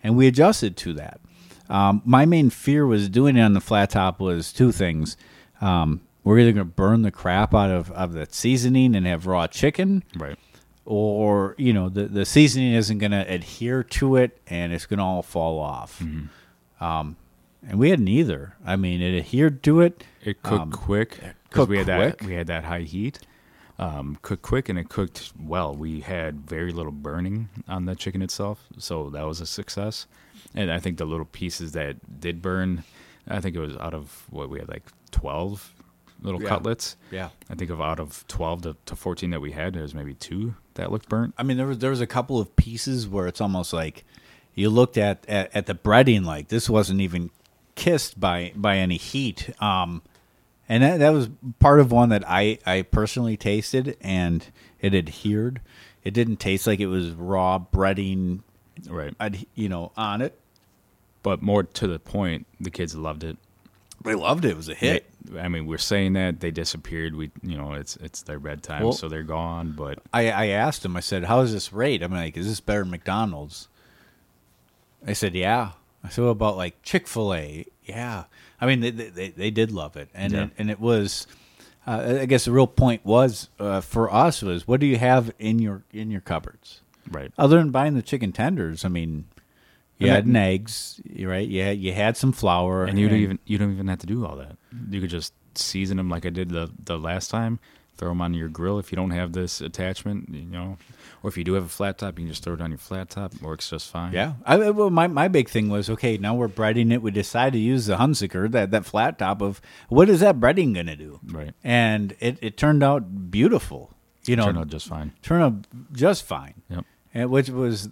[0.04, 1.20] and we adjusted to that.
[1.70, 5.18] Um, my main fear was doing it on the flat top was two things.
[5.60, 9.28] Um, we're either going to burn the crap out of, of the seasoning and have
[9.28, 10.38] raw chicken, Right.
[10.86, 15.00] or you know the the seasoning isn't going to adhere to it and it's going
[15.00, 16.00] to all fall off.
[16.00, 16.84] Mm-hmm.
[16.84, 17.16] Um,
[17.68, 18.56] and we had neither.
[18.66, 20.04] I mean, it adhered to it.
[20.24, 22.30] It cooked Um, quick because cooked we had that quick.
[22.30, 23.20] we had that high heat.
[23.80, 25.76] Um, cooked quick and it cooked well.
[25.76, 30.08] We had very little burning on the chicken itself, so that was a success.
[30.56, 32.84] And I think the little pieces that did burn,
[33.28, 35.74] I think it was out of what we had like twelve
[36.24, 36.50] little Yeah.
[36.50, 36.96] cutlets.
[37.12, 37.30] Yeah.
[37.52, 40.16] I think of out of twelve to, to fourteen that we had, there was maybe
[40.16, 41.36] two that looked burnt.
[41.38, 44.04] I mean, there was there was a couple of pieces where it's almost like
[44.56, 47.30] you looked at at, at the breading like this wasn't even
[47.76, 49.52] kissed by by any heat.
[49.62, 50.02] Um,
[50.70, 54.46] and that that was part of one that I I personally tasted and
[54.80, 55.62] it adhered.
[56.04, 58.42] It didn't taste like it was raw breading,
[58.88, 59.14] Right.
[59.20, 60.40] ad- you know, on it.
[61.24, 63.38] But more to the point, the kids loved it.
[64.06, 64.52] They loved it.
[64.52, 65.06] It was a hit.
[65.38, 67.16] I mean, we're saying that they disappeared.
[67.16, 69.74] We, you know, it's it's their bedtime, Well- so they're gone.
[69.76, 70.96] But I, I asked them.
[70.96, 73.68] I said, "How is this rate?" I'm like, "Is this better than McDonald's?"
[75.06, 75.72] I said, "Yeah."
[76.04, 78.26] I said, "What about like Chick Fil A?" Yeah.
[78.60, 80.44] I mean, they, they they did love it, and Yeah.
[80.46, 81.28] it, and it was.
[81.86, 85.32] Uh, I guess the real point was uh, for us was what do you have
[85.40, 88.84] in your in your cupboards right, other than buying the chicken tenders?
[88.84, 89.24] I mean,
[89.98, 91.48] you had eggs, right?
[91.48, 94.06] You had, you had some flour, and you don't even you don't even have to
[94.08, 94.58] do all that.
[94.90, 97.60] You could just season them like I did the the last time.
[97.98, 100.78] Throw them on your grill if you don't have this attachment, you know,
[101.24, 102.78] or if you do have a flat top, you can just throw it on your
[102.78, 103.34] flat top.
[103.42, 104.14] Works just fine.
[104.14, 106.18] Yeah, I, well, my my big thing was okay.
[106.18, 107.02] Now we're breading it.
[107.02, 110.76] We decide to use the Hunsaker, that that flat top of what is that breading
[110.76, 111.20] going to do?
[111.26, 111.54] Right.
[111.64, 113.94] And it, it turned out beautiful.
[114.26, 115.14] You know, turned out just fine.
[115.22, 115.54] turned out
[115.94, 116.62] just fine.
[116.70, 116.86] Yep.
[117.14, 117.90] And which was,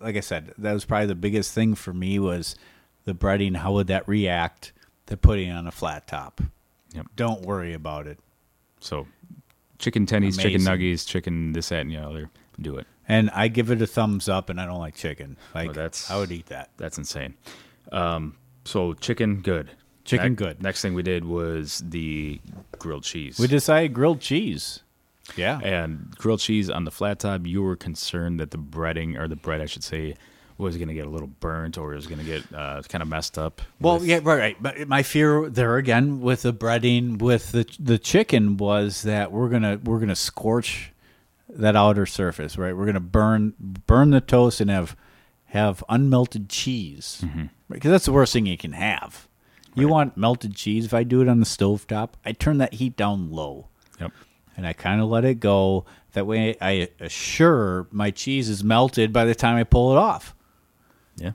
[0.00, 2.54] like I said, that was probably the biggest thing for me was
[3.04, 3.56] the breading.
[3.56, 4.72] How would that react
[5.06, 6.42] to putting on a flat top?
[6.92, 7.06] Yep.
[7.16, 8.18] Don't worry about it.
[8.80, 9.06] So,
[9.78, 10.72] chicken tendies, chicken Amazing.
[10.94, 12.30] nuggies, chicken this, that, and the other.
[12.60, 12.86] Do it.
[13.06, 14.50] And I give it a thumbs up.
[14.50, 15.36] And I don't like chicken.
[15.54, 16.70] Like Oh, that's- I would eat that.
[16.76, 17.34] That's insane.
[17.92, 19.70] Um, so chicken, good.
[20.04, 20.62] Chicken, Ne- good.
[20.62, 22.40] Next thing we did was the
[22.78, 23.38] grilled cheese.
[23.38, 24.80] We decided grilled cheese.
[25.36, 25.60] Yeah.
[25.62, 27.46] and grilled cheese on the flat top.
[27.46, 30.14] You were concerned that the breading, or the bread, I should say,
[30.58, 33.00] was going to get a little burnt or it was going to get uh, kind
[33.02, 33.62] of messed up.
[33.80, 34.56] Well, with- yeah, right, right.
[34.60, 39.48] But my fear there again with the breading with the the chicken was that we're
[39.48, 40.92] gonna we're gonna scorch
[41.48, 42.76] that outer surface, right?
[42.76, 43.54] We're gonna burn
[43.86, 44.96] burn the toast and have
[45.46, 47.24] have unmelted cheese,
[47.70, 49.26] because that's the worst thing you can have.
[49.74, 50.84] You want melted cheese.
[50.84, 53.68] If I do it on the stovetop, I turn that heat down low
[54.00, 54.12] Yep.
[54.56, 55.86] and I kind of let it go.
[56.12, 60.34] That way, I assure my cheese is melted by the time I pull it off.
[61.20, 61.32] Yeah.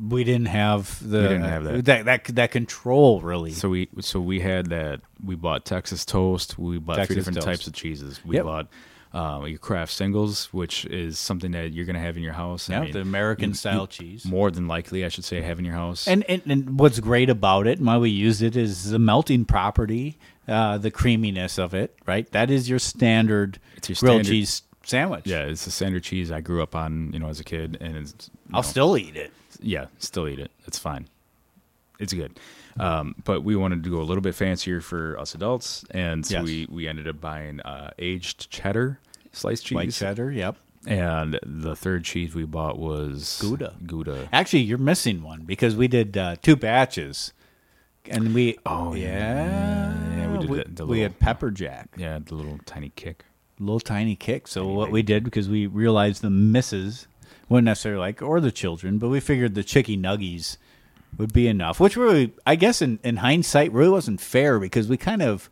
[0.00, 1.84] We didn't have the We didn't have that.
[1.84, 3.52] that that, that control really.
[3.52, 5.00] So we so we had that.
[5.24, 6.58] We bought Texas toast.
[6.58, 7.46] We bought three different toast.
[7.46, 8.20] types of cheeses.
[8.24, 8.44] We Yep.
[8.44, 8.68] bought
[9.12, 12.70] uh, your craft singles, which is something that you're going to have in your house.
[12.70, 14.24] I mean, the American you- style you cheese.
[14.24, 16.06] More than likely, I should say, have in your house.
[16.06, 19.44] And, and and what's great about it, and why we used it, is the melting
[19.46, 20.16] property,
[20.48, 21.96] uh, the creaminess of it.
[22.06, 25.26] Right, that is your standard It's your grilled standard- cheese sandwich.
[25.26, 27.96] yeah, it's the standard cheese I grew up on, you know, as a kid, and
[27.96, 29.32] it's, I'll know, still eat it.
[29.60, 30.50] yeah, still eat it.
[30.66, 31.08] It's fine.
[31.98, 32.38] It's good.
[32.78, 36.36] Um, but we wanted to go a little bit fancier for us adults, and so
[36.36, 36.44] Yes.
[36.44, 38.98] we, we ended up buying uh, aged cheddar
[39.32, 39.76] sliced cheese.
[39.76, 40.30] White cheddar.
[40.30, 40.56] Yep.
[40.86, 43.74] And the third cheese we bought was Gouda.
[43.86, 44.28] Gouda.
[44.32, 47.34] Actually, you're missing one because we did uh, two batches,
[48.08, 49.44] and we Oh, yeah.
[49.44, 51.90] yeah Yeah, we did we, the- the we had pepper jack.
[51.98, 53.24] Yeah, the little tiny kick.
[53.60, 54.48] Little tiny kick.
[54.48, 57.06] So Tiny what we did because we realized the missus
[57.48, 60.56] wouldn't necessarily like, or the children, but we figured the chicky nuggies
[61.18, 61.78] would be enough.
[61.78, 65.50] Which really, I guess, in, in hindsight, really wasn't fair because we kind of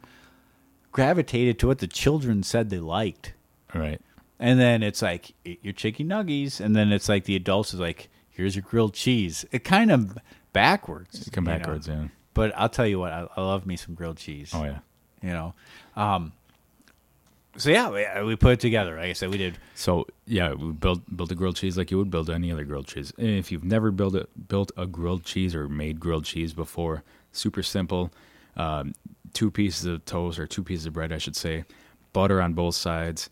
[0.93, 3.35] gravitated to what the children said they liked,
[3.75, 4.01] All right.
[4.39, 7.81] and then it's like eat your chicky nuggies, and then it's like the adults is
[7.81, 9.45] like, here's your grilled cheese.
[9.53, 10.17] It kind of
[10.53, 11.29] backwards.
[11.33, 11.59] Come you know?
[11.59, 12.09] backwards, yeah.
[12.35, 14.79] But I'll tell you what, I, I love me some grilled cheese Oh, yeah.
[15.23, 15.55] you know.
[15.97, 16.33] Um,
[17.59, 18.97] so yeah, we, we put it together.
[18.97, 19.59] Like I said, we did.
[19.75, 22.87] So yeah, we built built a grilled cheese like you would build any other grilled
[22.87, 23.13] cheese.
[23.19, 27.03] And if you've never built a built a grilled cheese or made grilled cheese before,
[27.33, 28.11] super simple.
[28.57, 28.95] Um,
[29.33, 31.65] two pieces of toast or two pieces of bread, I should say.
[32.13, 33.29] Butter on both sides.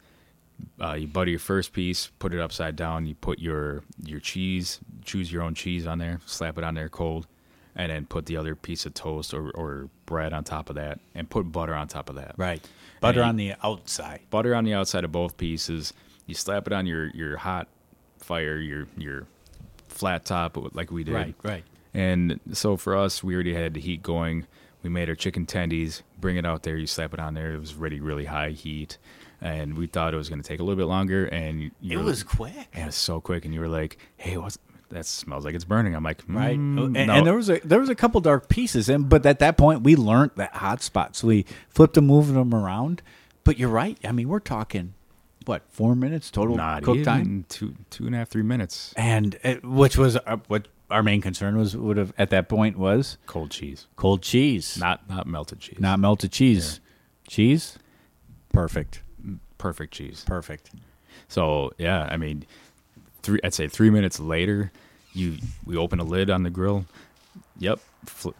[0.80, 3.06] Uh, you butter your first piece, put it upside down.
[3.06, 6.88] You put your your cheese, choose your own cheese on there, slap it on there
[6.88, 7.26] cold,
[7.74, 10.98] and then put the other piece of toast or, or bread on top of that,
[11.14, 12.62] and put butter on top of that Right.
[13.00, 14.20] Butter on the outside.
[14.30, 15.92] butter on the outside of both pieces.
[16.26, 17.68] You slap it on your, your hot
[18.18, 19.26] fire, your your
[19.88, 21.14] flat top like we did.
[21.14, 21.64] Right, right.
[21.94, 24.46] And so for us, we already had the heat going.
[24.82, 27.52] We made our chicken tendies, bring it out there, you slap it on there.
[27.54, 28.98] It was already really high heat.
[29.40, 31.26] And we thought it was going to take a little bit longer.
[31.26, 32.68] And you, It were- was quick.
[32.72, 33.44] and it was so quick.
[33.44, 34.58] And you were like, hey, what's
[34.90, 35.94] that smells like it's burning.
[35.94, 36.58] I'm like, Right.
[36.58, 37.12] mm, and, no.
[37.14, 39.82] and there was a there was a couple dark pieces, and but at that point
[39.82, 41.20] we learned that hot spots.
[41.20, 43.02] so we flipped them, moving them around.
[43.44, 43.98] But you're right.
[44.04, 44.94] I mean, we're talking
[45.44, 48.92] what four minutes total not cook even time, two two and a half three minutes.
[48.96, 52.76] and it, which was uh, what our main concern was would have at that point
[52.78, 56.80] was Cold cheese, cold cheese, not not melted cheese, not melted cheese.
[57.28, 57.78] Cheese,
[58.52, 59.02] perfect,
[59.58, 60.24] perfect cheese.
[60.26, 60.70] perfect.
[61.28, 62.44] So yeah, I mean,
[63.26, 63.40] three.
[63.44, 64.72] I'd say three minutes later,
[65.12, 65.36] you
[65.66, 66.86] we open a lid on the grill.
[67.58, 67.80] Yep,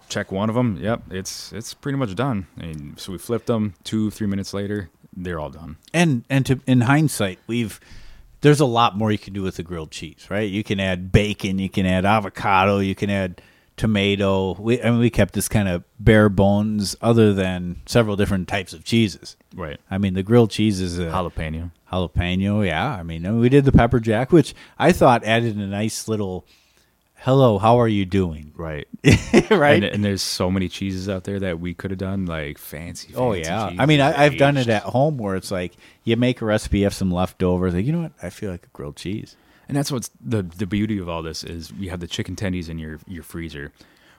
[0.09, 0.79] check one of them.
[0.81, 2.47] Yep, it's it's pretty much done.
[2.59, 3.75] And so we flipped them.
[3.85, 5.77] Two three minutes later, they're all done.
[5.93, 7.81] and and to in hindsight we've
[8.43, 11.11] there's a lot more you can do with the grilled cheese right you can add
[11.11, 13.41] bacon you can add avocado you can add
[13.77, 14.55] tomato.
[14.59, 18.73] We I mean we kept this kind of bare bones, other than several different types
[18.73, 19.37] of cheeses.
[19.55, 19.79] Right.
[19.91, 21.71] I mean the grilled cheese is a Jalapeno.
[21.93, 22.67] Jalapeno.
[22.67, 26.47] Yeah, I mean we did the pepper jack, which I thought added a nice little.
[27.21, 28.53] Hello, how are you doing?
[28.55, 28.87] Right.
[29.51, 29.83] right.
[29.83, 33.13] And, and there's so many cheeses out there that we could have done like fancy.
[33.15, 36.17] Oh yeah, cheeses I mean I, I've done it at home where it's like you
[36.17, 37.75] make a recipe, you have some leftovers.
[37.75, 39.37] Like you know what, I feel like a grilled cheese.
[39.69, 42.69] And that's what's the the beauty of all this is you have the chicken tendies
[42.69, 43.73] in your your freezer,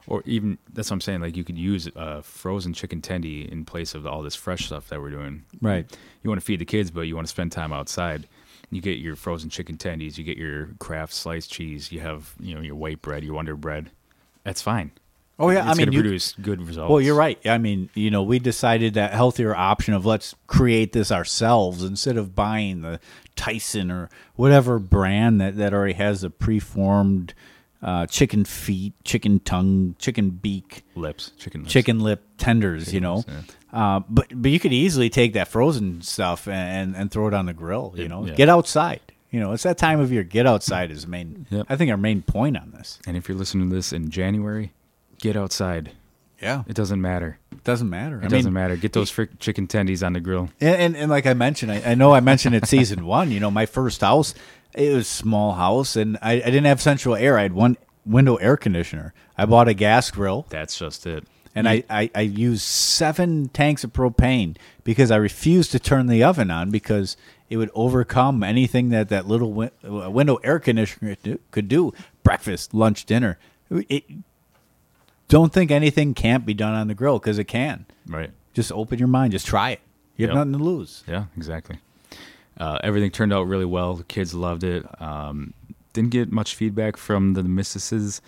[0.08, 1.22] or even that's what I'm saying.
[1.22, 4.90] Like you could use uh, frozen chicken tendy in place of all this fresh stuff
[4.90, 5.44] that we're doing.
[5.62, 5.86] Right.
[6.24, 8.28] You want to feed the kids, but you want to spend time outside.
[8.70, 10.18] You get your frozen chicken tendies.
[10.18, 11.92] You get your Kraft sliced cheese.
[11.92, 13.92] You have you know your white bread, your Wonder Bread.
[14.44, 14.92] That's fine.
[15.40, 16.90] Oh yeah, it's I mean you, produce good results.
[16.90, 17.40] Well, you're right.
[17.46, 22.18] I mean, you know, we decided that healthier option of let's create this ourselves instead
[22.18, 23.00] of buying the
[23.36, 27.36] Tyson or whatever brand that, that already has a preformed
[27.82, 31.72] uh, chicken feet, chicken tongue, chicken beak, Lips, chicken lips.
[31.74, 32.94] chicken lip tenders.
[32.94, 33.30] you know, lips,
[33.74, 37.46] uh, but but you could easily take that frozen stuff and and throw it on
[37.46, 37.94] the grill.
[37.96, 38.34] You know, yeah.
[38.34, 39.02] get outside.
[39.30, 40.24] You know, it's that time of year.
[40.24, 41.46] Get outside is the main.
[41.50, 41.66] Yep.
[41.70, 42.98] I think our main point on this.
[43.06, 44.72] And if you're listening to this in January,
[45.20, 45.92] get outside.
[46.42, 47.40] Yeah, It doesn't matter.
[47.52, 48.22] it doesn't matter.
[48.22, 48.76] It doesn't matter.
[48.76, 50.50] Get those frick chicken tendies on the grill.
[50.62, 53.32] And, and, and like I mentioned, I, I know I mentioned it season one.
[53.32, 54.36] You know, my first house,
[54.76, 57.38] it was a small house, and I, I didn't have central air.
[57.38, 59.14] I had one window air conditioner.
[59.38, 61.26] I bought a gas grill, That's just it.
[61.56, 66.24] and I, I, I used seven tanks of propane because I refused to turn the
[66.24, 67.18] oven on because
[67.50, 71.94] it would overcome anything that that little win, window air conditioner could do- could do.
[72.24, 73.38] Breakfast, lunch, dinner.
[73.70, 74.04] It,
[75.28, 77.86] don't think anything can't be done on the grill because it can.
[78.08, 78.32] Right.
[78.54, 79.32] Just open your mind.
[79.34, 79.82] Just try it.
[80.16, 80.48] You have Yep.
[80.48, 81.04] nothing to lose.
[81.08, 81.78] Yeah, exactly.
[82.60, 83.96] Uh, everything turned out really well.
[83.96, 84.86] The kids loved it.
[85.02, 85.54] Um,
[85.94, 88.22] didn't get much feedback from the mistresses,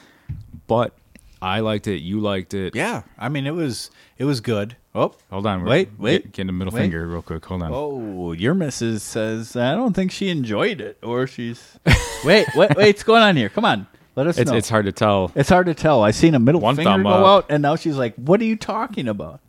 [0.67, 0.93] but
[1.41, 2.01] I liked it.
[2.01, 2.75] You liked it.
[2.75, 4.75] Yeah, I mean it was it was good.
[4.95, 5.63] Oh, Hold on.
[5.65, 6.81] Wait, wait, Get, get a middle wait.
[6.81, 7.45] finger real quick.
[7.45, 7.71] Hold on.
[7.73, 11.77] Oh, your missus says I don't think she enjoyed it, or she's.
[12.25, 13.49] wait, wait, wait, what's going on here?
[13.49, 14.57] Come on, let us it's know.
[14.57, 15.31] it's hard to tell.
[15.35, 16.03] It's hard to tell.
[16.03, 17.25] I seen a middle One finger go up.
[17.25, 19.39] out, and now she's like, "What are you talking about?"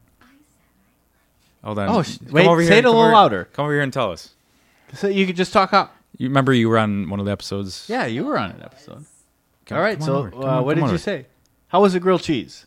[1.64, 1.88] Hold on.
[1.88, 3.46] Oh, sh- Come wait, over here say it a little louder.
[3.52, 4.30] Come over here and tell us.
[4.94, 5.94] So you could just talk up.
[6.18, 7.86] You remember you were on one of the episodes?
[7.88, 9.04] Yeah, you were on an episode.
[9.66, 10.30] Come- All right, come on so over.
[10.30, 10.98] Come uh, on- what come did on you over.
[10.98, 11.26] say?
[11.68, 12.66] How was the grilled cheese?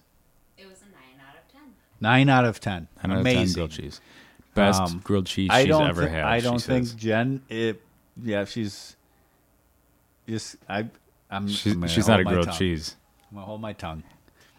[0.58, 1.62] It was a 9 out of 10.
[2.00, 2.88] Nine out of ten.
[3.04, 3.54] Nine out of ten Amazing.
[3.56, 4.02] grilled cheese.
[4.56, 6.24] Best Um, grilled cheese I she's don't ever thi- had.
[6.24, 6.96] I she don't think says.
[6.96, 7.42] Jen.
[7.50, 7.82] It,
[8.22, 8.96] yeah, she's
[10.28, 10.56] just.
[10.70, 10.88] I.
[11.30, 11.48] I'm.
[11.48, 12.58] she's, I'm gonna she's not a my grilled tongue.
[12.58, 12.96] cheese.
[13.30, 14.04] I'm gonna hold my tongue.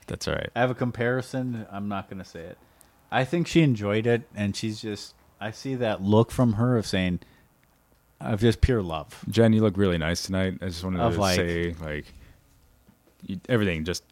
[0.07, 0.51] That's all right.
[0.55, 1.67] I have a comparison.
[1.71, 2.59] I'm not gonna say it.
[3.11, 5.15] I think she enjoyed it, and she's just.
[5.41, 7.21] I see that look from her of saying,
[8.33, 9.25] of just pure love.
[9.29, 10.59] Jen, you look really nice tonight.
[10.63, 12.07] I just wanted Of to like- say, like,
[13.27, 14.05] you, everything just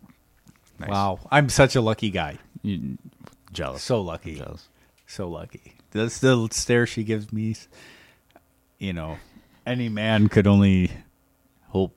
[0.78, 0.90] nice.
[0.90, 2.38] Wow, I'm such a lucky guy.
[2.62, 2.98] You,
[3.52, 3.82] jealous.
[3.82, 4.36] So lucky.
[4.36, 4.68] jealous.
[5.06, 5.74] So lucky.
[5.90, 7.54] That's the stare she gives me.
[8.78, 9.18] You know,
[9.66, 10.90] any man could only
[11.68, 11.94] hope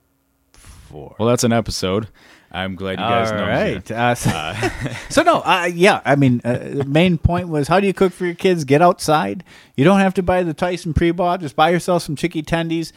[0.52, 1.16] for.
[1.18, 2.08] Well, that's an episode.
[2.52, 3.46] I'm glad you guys All know.
[3.46, 3.90] right.
[3.90, 4.54] Uh, so,
[5.10, 6.00] so no, uh, yeah.
[6.04, 8.64] I mean, uh, the main point was how do you cook for your kids?
[8.64, 9.44] Get outside.
[9.76, 11.40] You don't have to buy the Tyson pre-bought.
[11.40, 12.92] Just buy yourself some chicky tendies.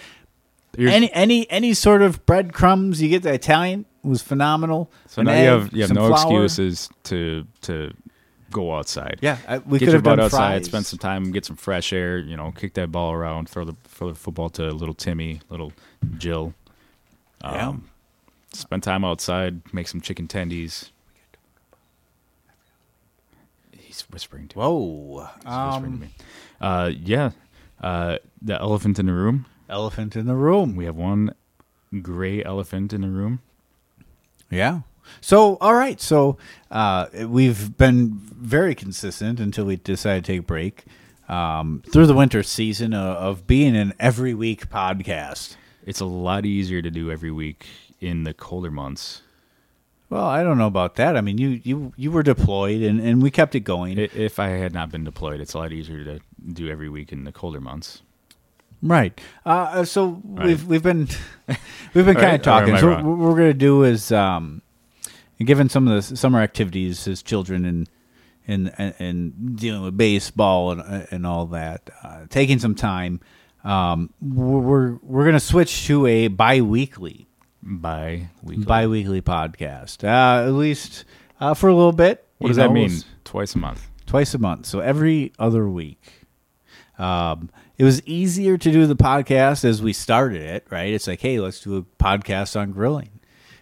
[0.77, 3.23] Any any any sort of breadcrumbs you get.
[3.23, 4.89] The Italian was phenomenal.
[5.07, 6.43] so An now egg, you have you have some no flour.
[6.45, 7.91] excuses to to
[8.51, 9.17] go outside.
[9.21, 10.65] Yeah, I, we get could your have butt done outside, fries.
[10.67, 12.19] spend some time, get some fresh air.
[12.19, 15.73] You know, kick that ball around, throw the throw the football to little Timmy, little
[16.17, 16.53] Jill.
[17.43, 17.73] Um, Yeah.
[18.53, 20.89] Spend time outside, make some chicken tendies.
[23.77, 24.63] He's whispering to me.
[24.63, 25.27] Whoa.
[25.35, 26.07] He's whispering to Um, me.
[26.61, 27.31] Uh, yeah,
[27.81, 29.45] uh, the elephant in the room.
[29.69, 30.75] elephant in the room.
[30.75, 31.35] We have one
[32.01, 33.39] gray elephant in the room.
[34.49, 34.81] Yeah.
[35.21, 36.01] So, all right.
[36.01, 36.37] So,
[36.71, 40.85] uh, we've been very consistent until we decided to take a break
[41.27, 45.55] um, through the winter season of, of being an every week podcast.
[45.85, 47.67] It's a lot easier to do every week
[48.01, 49.21] in the colder months.
[50.09, 51.15] Well, I don't know about that.
[51.15, 53.99] I mean, you you you were deployed, and, and we kept it going.
[53.99, 56.19] I- If I had not been deployed, it's a lot easier to
[56.51, 58.01] do every week in the colder months.
[58.81, 59.19] Right.
[59.45, 60.47] Uh, so Right.
[60.47, 61.07] we've we've been
[61.93, 62.69] we've been kind of talking.
[62.69, 63.05] or am I So wrong?
[63.05, 64.61] what we're going to do is, um,
[65.43, 67.87] given some of the summer activities as children and
[68.47, 73.19] and and, and dealing with baseball and and all that, uh, taking some time.
[73.63, 77.27] Um, we're we're, we're going to switch to a biweekly
[77.61, 78.65] Bi weekly.
[78.65, 80.03] biweekly podcast.
[80.03, 81.05] Uh, at least
[81.39, 82.25] uh, for a little bit.
[82.37, 82.91] What does that know, mean?
[83.25, 83.85] Twice a month.
[84.05, 86.25] twice a month, so every other week.
[86.97, 90.93] Um, it was easier to do the podcast as we started it, right?
[90.93, 93.19] It's like, hey, let's do a podcast on grilling,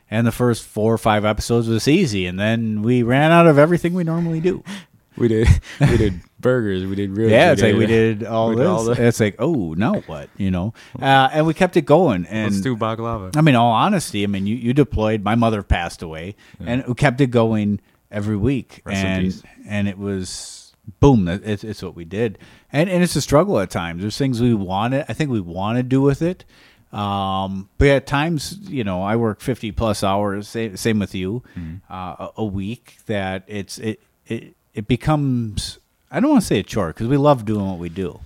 [0.10, 3.58] and the first four or five episodes was easy, and then we ran out of
[3.60, 4.64] everything we normally do.
[5.18, 5.48] We did
[5.82, 6.86] we did burgers.
[6.86, 7.32] We did ribs.
[7.32, 8.64] Yeah, it's like we did all we this.
[8.64, 10.30] did all the- It's like, oh, now what?
[10.38, 12.26] You know, uh, and we kept it going.
[12.28, 13.36] And Let's do baklava.
[13.36, 15.24] I mean, all honesty, I mean, you, you deployed.
[15.24, 17.80] My mother passed away, and we kept it going
[18.12, 21.26] every week, Rest and and it was boom.
[21.26, 22.38] that- It's, it's what we did,
[22.72, 24.02] and and it's a struggle at times.
[24.02, 25.06] There's things we wanted.
[25.10, 26.46] I think we want to do with it,
[26.94, 30.48] um, but at times, you know, I work 50 plus hours.
[30.48, 31.76] Same, same with you, Mm-hmm.
[31.94, 32.98] uh, a, a week.
[33.08, 35.80] That it's it it it becomes.
[36.12, 38.22] I don't want to say a chore because we love doing what we do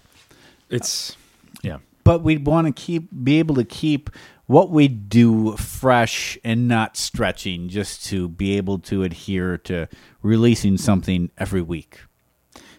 [0.70, 1.18] It's
[1.64, 1.80] yeah.
[2.04, 4.12] but we want to keep be able to keep
[4.46, 9.88] what we do fresh and not stretching just to be able to adhere to
[10.22, 12.02] releasing something every week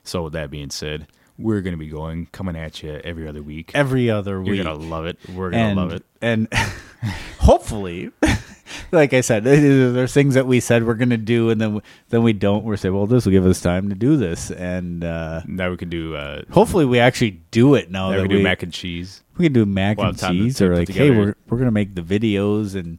[0.04, 1.08] So with that being said,
[1.38, 3.72] we're gonna be going coming at you every other week.
[3.74, 5.18] every other week, You're gonna love it.
[5.34, 6.04] We're gonna love it.
[6.20, 6.48] and
[7.38, 8.10] hopefully
[8.92, 12.22] like i said there's things that we said we're going to do and then then
[12.22, 15.40] we don't we're saying well this will give us time to do this and uh
[15.46, 18.30] Now we can do uh hopefully we actually do it now now that we can
[18.30, 19.22] do we, mac and cheese.
[19.36, 21.94] We can do mac We'll and to cheese, or like, hey, we're we're gonna make
[21.94, 22.98] the videos and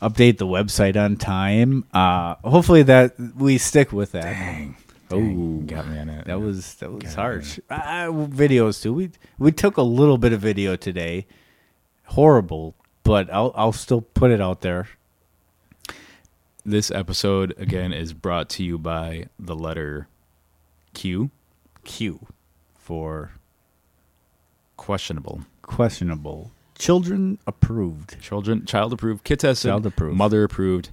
[0.00, 1.84] update the website on time.
[1.92, 4.22] Uh, hopefully that we stick with that.
[4.22, 4.76] Dang.
[5.12, 6.24] Oh, got me on that.
[6.26, 7.58] that was that was harsh.
[7.70, 8.92] Uh, videos too.
[8.94, 11.26] We we took a little bit of video today.
[12.06, 14.88] Horrible, but I'll I'll still put it out there.
[16.64, 20.08] This episode again is brought to you by the letter
[20.94, 21.30] Q.
[21.84, 22.26] Q
[22.76, 23.32] for
[24.76, 25.42] Questionable.
[25.62, 26.50] questionable.
[26.78, 28.20] Children approved.
[28.20, 30.16] Children, child approved, kid tested, Child approved.
[30.16, 30.90] mother approved.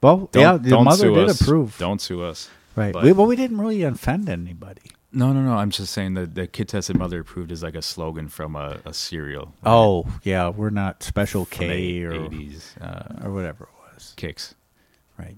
[0.00, 1.40] Well, Don't, yeah, the don't mother sue did us.
[1.40, 1.76] approve.
[1.78, 2.48] Don't sue us.
[2.76, 2.92] Right.
[2.92, 4.82] but- We, well, we didn't really offend anybody.
[5.12, 5.52] No, no, no.
[5.54, 8.78] I'm just saying that the kid tested, mother approved is like a slogan from a,
[8.84, 9.54] a cereal.
[9.64, 12.72] Oh, yeah, we're not special K or 80s.
[12.82, 14.12] Uh, or whatever it was.
[14.16, 14.54] Kix.
[15.16, 15.36] Right.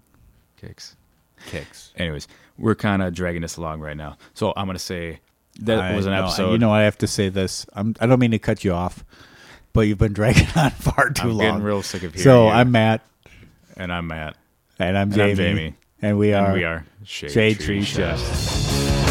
[0.63, 0.95] Kix.
[1.51, 1.91] Kix.
[1.97, 2.27] Anyways,
[2.57, 4.17] we're kind of dragging this along right now.
[4.33, 5.21] So I'm going to say
[5.61, 6.53] that I was an know- episode.
[6.53, 7.67] You know, I have to say this.
[7.75, 9.05] I'm, I don't mean to cut you off,
[9.75, 11.39] but you've been dragging on far too I'm long.
[11.39, 12.51] getting real sick of hearing so you.
[12.53, 13.03] I'm Matt,
[13.77, 14.37] and I'm Matt.
[14.79, 15.75] and I'm And Jamie, I'm Jamie.
[16.03, 18.23] And we are and we are Shade, Shade Tree Tree Chefs.
[18.23, 19.06] Chefs.